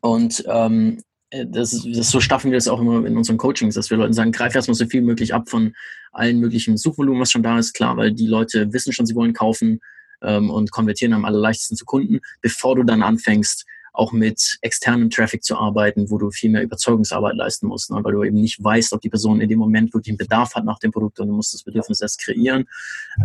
Und 0.00 0.44
ähm, 0.48 1.02
äh, 1.30 1.46
das, 1.46 1.86
das 1.94 2.10
so 2.10 2.20
staffen 2.20 2.50
wir 2.50 2.58
das 2.58 2.68
auch 2.68 2.80
immer 2.80 3.04
in 3.06 3.16
unseren 3.16 3.38
Coachings, 3.38 3.74
dass 3.74 3.90
wir 3.90 3.96
Leuten 3.96 4.12
sagen, 4.12 4.32
greif 4.32 4.54
erstmal 4.54 4.74
so 4.74 4.86
viel 4.86 5.02
möglich 5.02 5.34
ab 5.34 5.48
von 5.48 5.74
allen 6.12 6.40
möglichen 6.40 6.76
Suchvolumen, 6.76 7.20
was 7.20 7.30
schon 7.30 7.42
da 7.42 7.58
ist, 7.58 7.72
klar, 7.72 7.96
weil 7.96 8.12
die 8.12 8.26
Leute 8.26 8.72
wissen 8.72 8.92
schon, 8.92 9.06
sie 9.06 9.14
wollen 9.14 9.32
kaufen 9.32 9.80
ähm, 10.22 10.50
und 10.50 10.72
konvertieren 10.72 11.14
am 11.14 11.24
allerleichtesten 11.24 11.76
zu 11.76 11.84
Kunden, 11.84 12.20
bevor 12.40 12.74
du 12.74 12.82
dann 12.82 13.02
anfängst, 13.02 13.64
auch 13.92 14.12
mit 14.12 14.58
externem 14.62 15.10
Traffic 15.10 15.42
zu 15.42 15.56
arbeiten, 15.56 16.10
wo 16.10 16.18
du 16.18 16.30
viel 16.30 16.50
mehr 16.50 16.62
Überzeugungsarbeit 16.62 17.36
leisten 17.36 17.66
musst, 17.66 17.90
ne? 17.90 18.02
weil 18.02 18.12
du 18.12 18.24
eben 18.24 18.40
nicht 18.40 18.62
weißt, 18.62 18.92
ob 18.92 19.00
die 19.00 19.10
Person 19.10 19.40
in 19.40 19.48
dem 19.48 19.58
Moment 19.58 19.92
wirklich 19.92 20.12
einen 20.12 20.18
Bedarf 20.18 20.54
hat 20.54 20.64
nach 20.64 20.78
dem 20.78 20.92
Produkt 20.92 21.20
und 21.20 21.28
du 21.28 21.34
musst 21.34 21.54
das 21.54 21.62
Bedürfnis 21.62 22.00
erst 22.00 22.20
kreieren. 22.20 22.66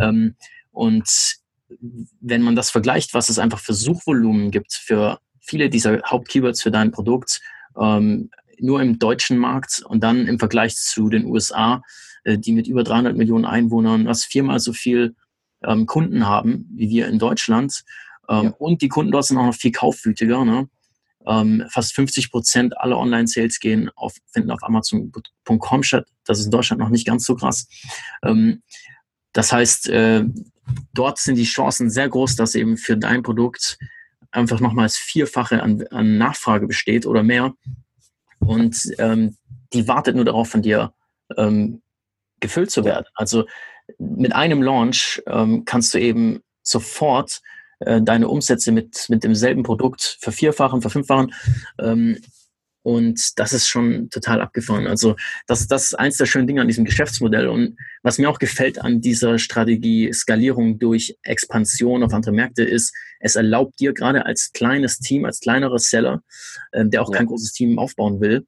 Ähm, 0.00 0.34
und 0.72 1.08
wenn 2.20 2.42
man 2.42 2.56
das 2.56 2.70
vergleicht, 2.70 3.14
was 3.14 3.28
es 3.28 3.38
einfach 3.38 3.58
für 3.58 3.74
Suchvolumen 3.74 4.50
gibt, 4.50 4.72
für 4.72 5.18
viele 5.40 5.70
dieser 5.70 6.02
Hauptkeywords 6.02 6.62
für 6.62 6.70
dein 6.70 6.90
Produkt, 6.90 7.40
ähm, 7.78 8.30
nur 8.58 8.80
im 8.80 8.98
deutschen 8.98 9.38
Markt 9.38 9.82
und 9.86 10.02
dann 10.02 10.26
im 10.26 10.38
Vergleich 10.38 10.76
zu 10.76 11.08
den 11.08 11.26
USA, 11.26 11.82
äh, 12.24 12.38
die 12.38 12.52
mit 12.52 12.66
über 12.66 12.84
300 12.84 13.16
Millionen 13.16 13.44
Einwohnern 13.44 14.06
was 14.06 14.24
viermal 14.24 14.60
so 14.60 14.72
viel 14.72 15.14
ähm, 15.62 15.86
Kunden 15.86 16.26
haben 16.26 16.68
wie 16.74 16.88
wir 16.90 17.08
in 17.08 17.18
Deutschland. 17.18 17.84
Ähm, 18.28 18.44
ja. 18.44 18.50
Und 18.58 18.82
die 18.82 18.88
Kunden 18.88 19.12
dort 19.12 19.26
sind 19.26 19.38
auch 19.38 19.46
noch 19.46 19.54
viel 19.54 19.72
kaufwütiger. 19.72 20.44
Ne? 20.44 20.68
Ähm, 21.26 21.64
fast 21.70 21.94
50 21.94 22.30
Prozent 22.30 22.78
aller 22.78 22.98
Online-Sales 22.98 23.58
gehen 23.60 23.90
auf, 23.96 24.14
finden 24.32 24.50
auf 24.50 24.62
Amazon.com 24.62 25.82
statt. 25.82 26.06
Das 26.24 26.38
ist 26.38 26.46
in 26.46 26.50
Deutschland 26.50 26.80
noch 26.80 26.88
nicht 26.88 27.06
ganz 27.06 27.24
so 27.24 27.34
krass. 27.34 27.68
Ähm, 28.22 28.62
das 29.32 29.52
heißt, 29.52 29.88
äh, 29.88 30.24
dort 30.94 31.18
sind 31.18 31.36
die 31.36 31.44
Chancen 31.44 31.90
sehr 31.90 32.08
groß, 32.08 32.36
dass 32.36 32.54
eben 32.54 32.76
für 32.76 32.96
dein 32.96 33.22
Produkt 33.22 33.78
einfach 34.30 34.60
nochmals 34.60 34.96
Vierfache 34.96 35.62
an, 35.62 35.84
an 35.90 36.18
Nachfrage 36.18 36.66
besteht 36.66 37.06
oder 37.06 37.22
mehr. 37.22 37.54
Und 38.38 38.92
ähm, 38.98 39.36
die 39.72 39.88
wartet 39.88 40.16
nur 40.16 40.24
darauf, 40.24 40.48
von 40.48 40.62
dir 40.62 40.92
ähm, 41.36 41.82
gefüllt 42.40 42.70
zu 42.70 42.84
werden. 42.84 43.06
Also 43.14 43.46
mit 43.98 44.34
einem 44.34 44.62
Launch 44.62 45.22
ähm, 45.26 45.64
kannst 45.64 45.94
du 45.94 45.98
eben 45.98 46.40
sofort 46.62 47.40
äh, 47.80 48.00
deine 48.02 48.28
Umsätze 48.28 48.72
mit, 48.72 49.06
mit 49.08 49.24
demselben 49.24 49.62
Produkt 49.62 50.18
vervierfachen, 50.20 50.80
verfünffachen. 50.80 51.34
Ähm, 51.78 52.18
und 52.86 53.40
das 53.40 53.52
ist 53.52 53.66
schon 53.66 54.10
total 54.10 54.40
abgefahren. 54.40 54.86
Also 54.86 55.16
das, 55.48 55.66
das 55.66 55.86
ist 55.86 55.94
eins 55.94 56.18
der 56.18 56.26
schönen 56.26 56.46
Dinge 56.46 56.60
an 56.60 56.68
diesem 56.68 56.84
Geschäftsmodell. 56.84 57.48
Und 57.48 57.76
was 58.04 58.18
mir 58.18 58.30
auch 58.30 58.38
gefällt 58.38 58.80
an 58.80 59.00
dieser 59.00 59.40
Strategie 59.40 60.12
Skalierung 60.12 60.78
durch 60.78 61.16
Expansion 61.24 62.04
auf 62.04 62.14
andere 62.14 62.30
Märkte 62.30 62.62
ist, 62.62 62.94
es 63.18 63.34
erlaubt 63.34 63.80
dir 63.80 63.92
gerade 63.92 64.24
als 64.24 64.52
kleines 64.52 65.00
Team, 65.00 65.24
als 65.24 65.40
kleinerer 65.40 65.80
Seller, 65.80 66.22
ähm, 66.72 66.90
der 66.90 67.02
auch 67.02 67.10
ja. 67.10 67.16
kein 67.16 67.26
großes 67.26 67.54
Team 67.54 67.80
aufbauen 67.80 68.20
will, 68.20 68.46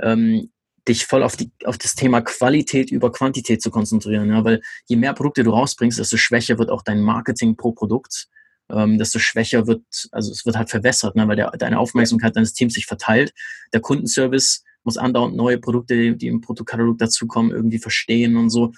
ähm, 0.00 0.52
dich 0.86 1.06
voll 1.06 1.24
auf, 1.24 1.36
die, 1.36 1.50
auf 1.64 1.76
das 1.76 1.96
Thema 1.96 2.20
Qualität 2.20 2.92
über 2.92 3.10
Quantität 3.10 3.60
zu 3.60 3.72
konzentrieren. 3.72 4.28
Ja? 4.28 4.44
Weil 4.44 4.62
je 4.86 4.94
mehr 4.94 5.14
Produkte 5.14 5.42
du 5.42 5.50
rausbringst, 5.50 5.98
desto 5.98 6.16
schwächer 6.16 6.58
wird 6.58 6.70
auch 6.70 6.82
dein 6.82 7.00
Marketing 7.00 7.56
pro 7.56 7.72
Produkt 7.72 8.28
ähm, 8.72 8.98
desto 8.98 9.18
schwächer 9.18 9.66
wird, 9.66 9.82
also 10.12 10.30
es 10.32 10.46
wird 10.46 10.56
halt 10.56 10.70
verwässert, 10.70 11.16
ne, 11.16 11.26
weil 11.28 11.36
der, 11.36 11.50
deine 11.52 11.78
Aufmerksamkeit 11.78 12.36
deines 12.36 12.52
Teams 12.52 12.74
sich 12.74 12.86
verteilt. 12.86 13.32
Der 13.72 13.80
Kundenservice 13.80 14.64
muss 14.84 14.96
andauernd 14.96 15.36
neue 15.36 15.58
Produkte, 15.58 16.16
die 16.16 16.26
im 16.26 16.40
Produktkatalog 16.40 16.98
dazukommen, 16.98 17.50
irgendwie 17.50 17.78
verstehen 17.78 18.36
und 18.36 18.50
so. 18.50 18.72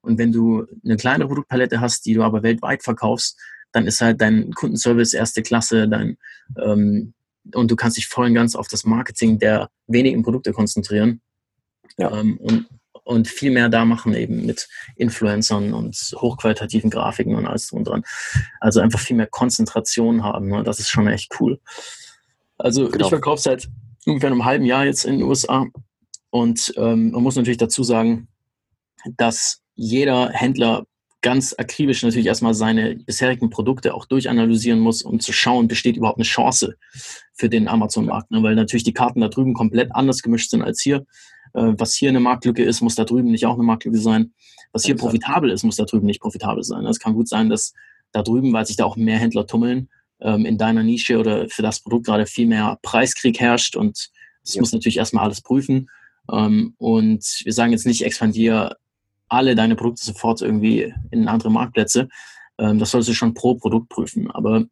Und 0.00 0.18
wenn 0.18 0.32
du 0.32 0.66
eine 0.84 0.96
kleine 0.96 1.26
Produktpalette 1.26 1.80
hast, 1.80 2.06
die 2.06 2.14
du 2.14 2.22
aber 2.22 2.42
weltweit 2.42 2.82
verkaufst, 2.82 3.38
dann 3.72 3.86
ist 3.86 4.00
halt 4.00 4.20
dein 4.20 4.52
Kundenservice 4.52 5.14
erste 5.14 5.42
Klasse, 5.42 5.88
dein 5.88 6.18
ähm, 6.58 7.14
und 7.54 7.70
du 7.70 7.76
kannst 7.76 7.96
dich 7.96 8.06
voll 8.06 8.26
und 8.26 8.34
ganz 8.34 8.54
auf 8.54 8.68
das 8.68 8.84
Marketing 8.84 9.38
der 9.38 9.68
wenigen 9.86 10.22
Produkte 10.22 10.52
konzentrieren. 10.52 11.20
Ja. 11.98 12.16
Ähm, 12.18 12.38
und 12.38 12.66
und 13.04 13.28
viel 13.28 13.50
mehr 13.50 13.68
da 13.68 13.84
machen 13.84 14.14
eben 14.14 14.46
mit 14.46 14.68
Influencern 14.96 15.72
und 15.72 15.96
hochqualitativen 16.16 16.90
Grafiken 16.90 17.34
und 17.34 17.46
alles 17.46 17.68
drum 17.68 17.84
dran. 17.84 18.04
Also 18.60 18.80
einfach 18.80 19.00
viel 19.00 19.16
mehr 19.16 19.26
Konzentration 19.26 20.22
haben. 20.22 20.48
Ne? 20.48 20.62
Das 20.62 20.78
ist 20.78 20.90
schon 20.90 21.08
echt 21.08 21.34
cool. 21.40 21.60
Also 22.58 22.88
genau. 22.88 23.06
ich 23.06 23.10
verkaufe 23.10 23.42
seit 23.42 23.68
ungefähr 24.06 24.30
einem 24.30 24.44
halben 24.44 24.64
Jahr 24.64 24.84
jetzt 24.84 25.04
in 25.04 25.18
den 25.18 25.22
USA 25.22 25.66
und 26.30 26.72
ähm, 26.76 27.10
man 27.10 27.22
muss 27.22 27.36
natürlich 27.36 27.58
dazu 27.58 27.84
sagen, 27.84 28.28
dass 29.16 29.60
jeder 29.74 30.30
Händler 30.30 30.86
ganz 31.20 31.54
akribisch 31.56 32.02
natürlich 32.02 32.26
erstmal 32.26 32.54
seine 32.54 32.96
bisherigen 32.96 33.50
Produkte 33.50 33.94
auch 33.94 34.06
durchanalysieren 34.06 34.80
muss, 34.80 35.02
um 35.02 35.20
zu 35.20 35.32
schauen, 35.32 35.68
besteht 35.68 35.96
überhaupt 35.96 36.18
eine 36.18 36.24
Chance 36.24 36.76
für 37.34 37.48
den 37.48 37.68
Amazon-Markt. 37.68 38.30
Ne? 38.30 38.42
Weil 38.42 38.56
natürlich 38.56 38.82
die 38.82 38.92
Karten 38.92 39.20
da 39.20 39.28
drüben 39.28 39.54
komplett 39.54 39.94
anders 39.94 40.22
gemischt 40.22 40.50
sind 40.50 40.62
als 40.62 40.80
hier. 40.80 41.06
Äh, 41.54 41.72
was 41.78 41.94
hier 41.94 42.08
eine 42.08 42.20
Marktlücke 42.20 42.62
ist, 42.64 42.80
muss 42.80 42.94
da 42.94 43.04
drüben 43.04 43.30
nicht 43.30 43.46
auch 43.46 43.54
eine 43.54 43.62
Marktlücke 43.62 43.98
sein. 43.98 44.32
Was 44.72 44.84
hier 44.84 44.96
profitabel 44.96 45.50
ist, 45.50 45.64
muss 45.64 45.76
da 45.76 45.84
drüben 45.84 46.06
nicht 46.06 46.20
profitabel 46.20 46.62
sein. 46.62 46.86
Es 46.86 46.98
kann 46.98 47.14
gut 47.14 47.28
sein, 47.28 47.50
dass 47.50 47.72
da 48.12 48.22
drüben, 48.22 48.52
weil 48.52 48.66
sich 48.66 48.76
da 48.76 48.84
auch 48.84 48.96
mehr 48.96 49.18
Händler 49.18 49.46
tummeln, 49.46 49.88
ähm, 50.20 50.44
in 50.44 50.58
deiner 50.58 50.82
Nische 50.82 51.18
oder 51.18 51.48
für 51.48 51.62
das 51.62 51.80
Produkt 51.80 52.06
gerade 52.06 52.26
viel 52.26 52.46
mehr 52.46 52.78
Preiskrieg 52.82 53.40
herrscht 53.40 53.76
und 53.76 54.10
das 54.44 54.54
ja. 54.54 54.60
muss 54.60 54.72
natürlich 54.72 54.96
erstmal 54.96 55.24
alles 55.24 55.40
prüfen. 55.40 55.88
Ähm, 56.30 56.74
und 56.78 57.24
wir 57.44 57.52
sagen 57.52 57.72
jetzt 57.72 57.86
nicht, 57.86 58.04
expandiere 58.04 58.76
alle 59.28 59.54
deine 59.54 59.76
Produkte 59.76 60.04
sofort 60.04 60.42
irgendwie 60.42 60.92
in 61.10 61.28
andere 61.28 61.50
Marktplätze. 61.50 62.08
Ähm, 62.58 62.78
das 62.78 62.90
solltest 62.90 63.10
du 63.10 63.14
schon 63.14 63.34
pro 63.34 63.54
Produkt 63.54 63.88
prüfen. 63.88 64.30
Aber 64.30 64.64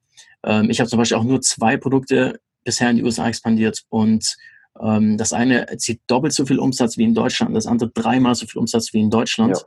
ich 0.71 0.81
habe 0.81 0.89
zum 0.89 0.99
Beispiel 0.99 1.19
auch 1.19 1.25
nur 1.25 1.43
zwei 1.43 1.77
Produkte 1.77 2.41
bisher 2.65 2.89
in 2.89 2.97
die 2.97 3.05
USA 3.05 3.29
expandiert 3.29 3.83
und 3.91 4.39
ähm, 4.81 5.17
das 5.17 5.33
eine 5.33 5.67
zieht 5.79 6.00
doppelt 6.07 6.33
so 6.33 6.47
viel 6.47 6.59
Umsatz 6.59 6.97
wie 6.97 7.05
in 7.05 7.15
Deutschland, 7.15 7.57
das 7.57 7.67
andere 7.67 7.91
dreimal 7.91 8.35
so 8.35 8.47
viel 8.47 8.59
Umsatz 8.59 8.93
wie 8.93 9.00
in 9.00 9.11
Deutschland. 9.11 9.57
Ja. 9.57 9.62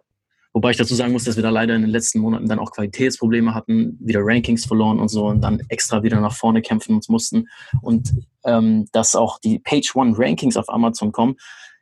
Wobei 0.53 0.69
ich 0.69 0.77
dazu 0.77 0.93
sagen 0.93 1.13
muss, 1.13 1.23
dass 1.23 1.35
wir 1.35 1.41
da 1.41 1.49
leider 1.49 1.75
in 1.75 1.81
den 1.81 1.89
letzten 1.89 2.19
Monaten 2.19 2.47
dann 2.47 2.59
auch 2.59 2.71
Qualitätsprobleme 2.71 3.55
hatten, 3.55 3.97
wieder 3.99 4.19
Rankings 4.23 4.65
verloren 4.65 4.99
und 4.99 5.09
so 5.09 5.25
und 5.25 5.41
dann 5.41 5.59
extra 5.69 6.03
wieder 6.03 6.21
nach 6.21 6.35
vorne 6.35 6.61
kämpfen 6.61 7.01
mussten. 7.07 7.47
Und 7.81 8.11
ähm, 8.45 8.85
dass 8.91 9.15
auch 9.15 9.39
die 9.39 9.57
Page 9.57 9.95
One 9.95 10.13
Rankings 10.15 10.55
auf 10.55 10.69
Amazon.com 10.69 11.35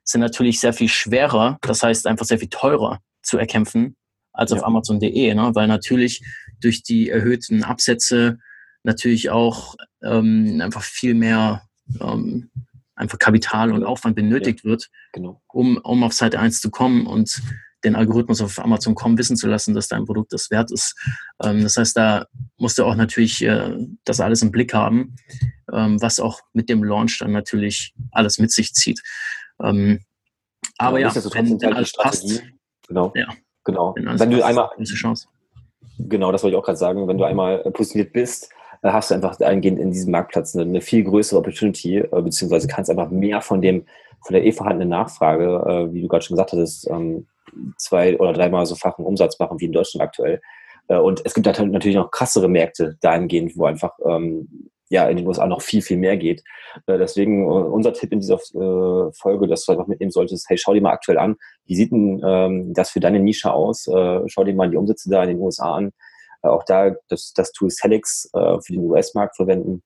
sind 0.05 0.21
natürlich 0.21 0.59
sehr 0.61 0.73
viel 0.73 0.87
schwerer, 0.87 1.57
das 1.61 1.83
heißt 1.83 2.07
einfach 2.07 2.25
sehr 2.25 2.39
viel 2.39 2.49
teurer 2.49 2.99
zu 3.21 3.37
erkämpfen 3.37 3.97
als 4.31 4.51
ja. 4.51 4.57
auf 4.57 4.63
Amazon.de, 4.63 5.33
ne? 5.33 5.51
weil 5.53 5.67
natürlich 5.67 6.23
durch 6.61 6.81
die 6.81 7.09
erhöhten 7.09 7.63
Absätze 7.63 8.37
natürlich 8.83 9.29
auch 9.29 9.75
ähm, 10.01 10.59
einfach 10.61 10.81
viel 10.81 11.13
mehr 11.13 11.63
ähm, 11.99 12.49
einfach 12.95 13.19
Kapital 13.19 13.71
und 13.71 13.83
Aufwand 13.83 14.15
benötigt 14.15 14.61
ja, 14.63 14.71
wird, 14.71 14.89
genau. 15.13 15.41
um, 15.47 15.77
um 15.77 16.03
auf 16.03 16.13
Seite 16.13 16.39
1 16.39 16.59
zu 16.61 16.69
kommen 16.69 17.05
und 17.05 17.41
den 17.83 17.95
Algorithmus 17.95 18.41
auf 18.41 18.59
Amazon.com 18.59 19.17
wissen 19.17 19.35
zu 19.35 19.47
lassen, 19.47 19.73
dass 19.73 19.87
dein 19.87 20.05
Produkt 20.05 20.33
das 20.33 20.51
wert 20.51 20.71
ist. 20.71 20.95
Ähm, 21.43 21.63
das 21.63 21.77
heißt, 21.77 21.97
da 21.97 22.27
musst 22.57 22.77
du 22.77 22.85
auch 22.85 22.95
natürlich 22.95 23.41
äh, 23.43 23.75
das 24.05 24.19
alles 24.19 24.41
im 24.41 24.51
Blick 24.51 24.73
haben, 24.73 25.15
ähm, 25.73 26.01
was 26.01 26.19
auch 26.19 26.41
mit 26.53 26.69
dem 26.69 26.83
Launch 26.83 27.19
dann 27.19 27.31
natürlich 27.31 27.93
alles 28.11 28.37
mit 28.37 28.51
sich 28.51 28.73
zieht. 28.73 29.01
Ähm, 29.61 29.99
aber 30.77 30.99
ja, 30.99 31.09
ja 31.09 31.33
wenn, 31.33 31.61
wenn 31.61 31.73
alles 31.73 31.93
passt, 31.93 32.43
genau. 32.87 33.11
Ja, 33.15 33.27
genau. 33.63 33.95
Wenn, 33.95 34.19
wenn 34.19 34.31
du 34.31 34.45
einmal, 34.45 34.69
Chance. 34.83 35.27
Genau, 35.97 36.31
das 36.31 36.43
wollte 36.43 36.55
ich 36.55 36.59
auch 36.59 36.65
gerade 36.65 36.77
sagen. 36.77 37.07
Wenn 37.07 37.17
du 37.17 37.23
einmal 37.23 37.59
positioniert 37.71 38.13
bist, 38.13 38.49
hast 38.83 39.11
du 39.11 39.15
einfach 39.15 39.39
eingehend 39.39 39.79
in 39.79 39.91
diesem 39.91 40.11
Marktplatz 40.11 40.55
eine, 40.55 40.65
eine 40.65 40.81
viel 40.81 41.03
größere 41.03 41.39
Opportunity, 41.39 41.97
äh, 41.97 42.21
beziehungsweise 42.21 42.67
kannst 42.67 42.89
einfach 42.89 43.09
mehr 43.09 43.41
von 43.41 43.61
dem, 43.61 43.85
von 44.25 44.33
der 44.33 44.45
eh 44.45 44.51
vorhandenen 44.51 44.89
Nachfrage, 44.89 45.45
äh, 45.45 45.93
wie 45.93 46.01
du 46.01 46.07
gerade 46.07 46.23
schon 46.23 46.35
gesagt 46.35 46.51
hattest, 46.51 46.89
ähm, 46.89 47.27
zwei 47.77 48.17
oder 48.17 48.33
dreimal 48.33 48.65
so 48.65 48.75
fachen 48.75 49.05
Umsatz 49.05 49.37
machen 49.39 49.59
wie 49.59 49.65
in 49.65 49.73
Deutschland 49.73 50.03
aktuell. 50.03 50.41
Und 50.87 51.21
es 51.25 51.33
gibt 51.33 51.45
natürlich 51.45 51.95
noch 51.95 52.11
krassere 52.11 52.49
Märkte 52.49 52.97
dahingehend, 52.99 53.55
wo 53.55 53.65
einfach 53.65 53.93
ähm, 54.05 54.69
ja 54.89 55.07
in 55.07 55.15
den 55.15 55.27
USA 55.27 55.47
noch 55.47 55.61
viel, 55.61 55.81
viel 55.81 55.95
mehr 55.95 56.17
geht. 56.17 56.43
deswegen 56.85 57.47
unser 57.47 57.93
Tipp 57.93 58.11
in 58.11 58.19
dieser 58.19 58.39
Folge, 59.13 59.47
dass 59.47 59.63
du 59.63 59.71
einfach 59.71 59.87
mitnehmen 59.87 60.11
solltest, 60.11 60.49
hey, 60.49 60.57
schau 60.57 60.73
dir 60.73 60.81
mal 60.81 60.91
aktuell 60.91 61.17
an, 61.17 61.37
wie 61.65 61.75
sieht 61.75 61.91
denn 61.91 62.21
ähm, 62.25 62.73
das 62.73 62.89
für 62.89 62.99
deine 62.99 63.19
Nische 63.19 63.53
aus? 63.53 63.83
schau 64.27 64.43
dir 64.43 64.53
mal 64.53 64.69
die 64.69 64.77
Umsätze 64.77 65.09
da 65.09 65.23
in 65.23 65.29
den 65.29 65.39
USA 65.39 65.75
an. 65.75 65.91
Auch 66.41 66.63
da 66.63 66.91
das, 67.09 67.33
das 67.33 67.51
Tool 67.51 67.69
Helix 67.81 68.29
äh, 68.33 68.59
für 68.61 68.73
den 68.73 68.89
US-Markt 68.89 69.35
verwenden. 69.35 69.83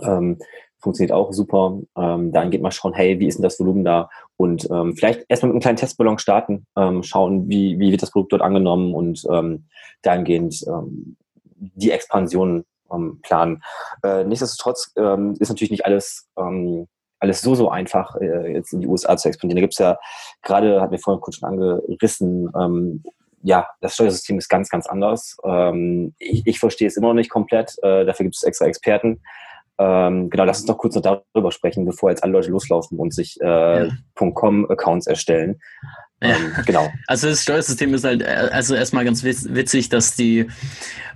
Ähm, 0.00 0.38
funktioniert 0.80 1.12
auch 1.12 1.32
super. 1.32 1.78
Ähm, 1.96 2.32
dann 2.32 2.50
geht 2.50 2.62
mal 2.62 2.70
schauen, 2.70 2.94
hey, 2.94 3.20
wie 3.20 3.26
ist 3.26 3.36
denn 3.36 3.42
das 3.42 3.60
Volumen 3.60 3.84
da? 3.84 4.08
Und 4.36 4.68
ähm, 4.70 4.96
vielleicht 4.96 5.24
erstmal 5.28 5.48
mit 5.48 5.54
einem 5.54 5.62
kleinen 5.62 5.76
Testballon 5.76 6.18
starten, 6.18 6.66
ähm, 6.76 7.02
schauen, 7.02 7.48
wie, 7.48 7.78
wie 7.78 7.90
wird 7.90 8.02
das 8.02 8.10
Produkt 8.10 8.32
dort 8.32 8.42
angenommen 8.42 8.94
und 8.94 9.26
ähm, 9.30 9.66
dahingehend 10.02 10.64
ähm, 10.66 11.16
die 11.56 11.90
Expansion 11.90 12.64
ähm, 12.92 13.20
planen. 13.22 13.62
Äh, 14.02 14.24
nichtsdestotrotz 14.24 14.92
ähm, 14.96 15.36
ist 15.38 15.50
natürlich 15.50 15.70
nicht 15.70 15.84
alles, 15.84 16.28
ähm, 16.38 16.88
alles 17.18 17.42
so, 17.42 17.54
so 17.54 17.68
einfach, 17.68 18.16
äh, 18.16 18.52
jetzt 18.52 18.72
in 18.72 18.80
die 18.80 18.86
USA 18.86 19.16
zu 19.16 19.28
expandieren. 19.28 19.56
Da 19.56 19.62
gibt 19.62 19.74
es 19.74 19.78
ja 19.78 19.98
gerade, 20.42 20.80
hat 20.80 20.90
mir 20.90 20.98
vorhin 20.98 21.20
kurz 21.20 21.36
schon 21.36 21.48
angerissen, 21.50 22.50
ähm, 22.58 23.02
ja, 23.42 23.66
das 23.80 23.94
Steuersystem 23.94 24.38
ist 24.38 24.48
ganz, 24.48 24.68
ganz 24.68 24.86
anders. 24.86 25.36
Ähm, 25.44 26.14
ich, 26.18 26.46
ich 26.46 26.58
verstehe 26.58 26.88
es 26.88 26.96
immer 26.96 27.08
noch 27.08 27.14
nicht 27.14 27.30
komplett. 27.30 27.76
Äh, 27.82 28.04
dafür 28.04 28.24
gibt 28.24 28.36
es 28.36 28.42
extra 28.42 28.66
Experten. 28.66 29.20
Ähm, 29.78 30.28
genau, 30.28 30.44
lass 30.44 30.60
uns 30.60 30.68
noch 30.68 30.76
kurz 30.76 30.94
noch 30.94 31.02
darüber 31.02 31.50
sprechen, 31.50 31.86
bevor 31.86 32.10
jetzt 32.10 32.22
alle 32.22 32.34
Leute 32.34 32.50
loslaufen 32.50 32.98
und 32.98 33.14
sich 33.14 33.40
äh, 33.40 33.86
ja. 33.86 33.90
.com-Accounts 34.14 35.06
erstellen. 35.06 35.58
Ja. 35.82 35.88
Ähm, 36.36 36.52
genau. 36.66 36.92
Also 37.06 37.28
das 37.28 37.42
Steuersystem 37.42 37.94
ist 37.94 38.04
halt, 38.04 38.20
äh, 38.20 38.50
also 38.52 38.74
erstmal 38.74 39.06
ganz 39.06 39.24
witzig, 39.24 39.88
dass 39.88 40.14
die, 40.16 40.48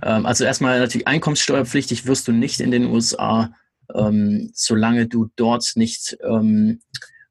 ähm, 0.01 0.25
also 0.25 0.45
erstmal 0.45 0.79
natürlich 0.79 1.07
einkommenssteuerpflichtig 1.07 2.07
wirst 2.07 2.27
du 2.27 2.31
nicht 2.31 2.59
in 2.59 2.71
den 2.71 2.85
USA, 2.85 3.51
ähm, 3.93 4.49
solange 4.55 5.05
du 5.07 5.29
dort 5.35 5.73
nicht 5.75 6.17
ähm, 6.23 6.81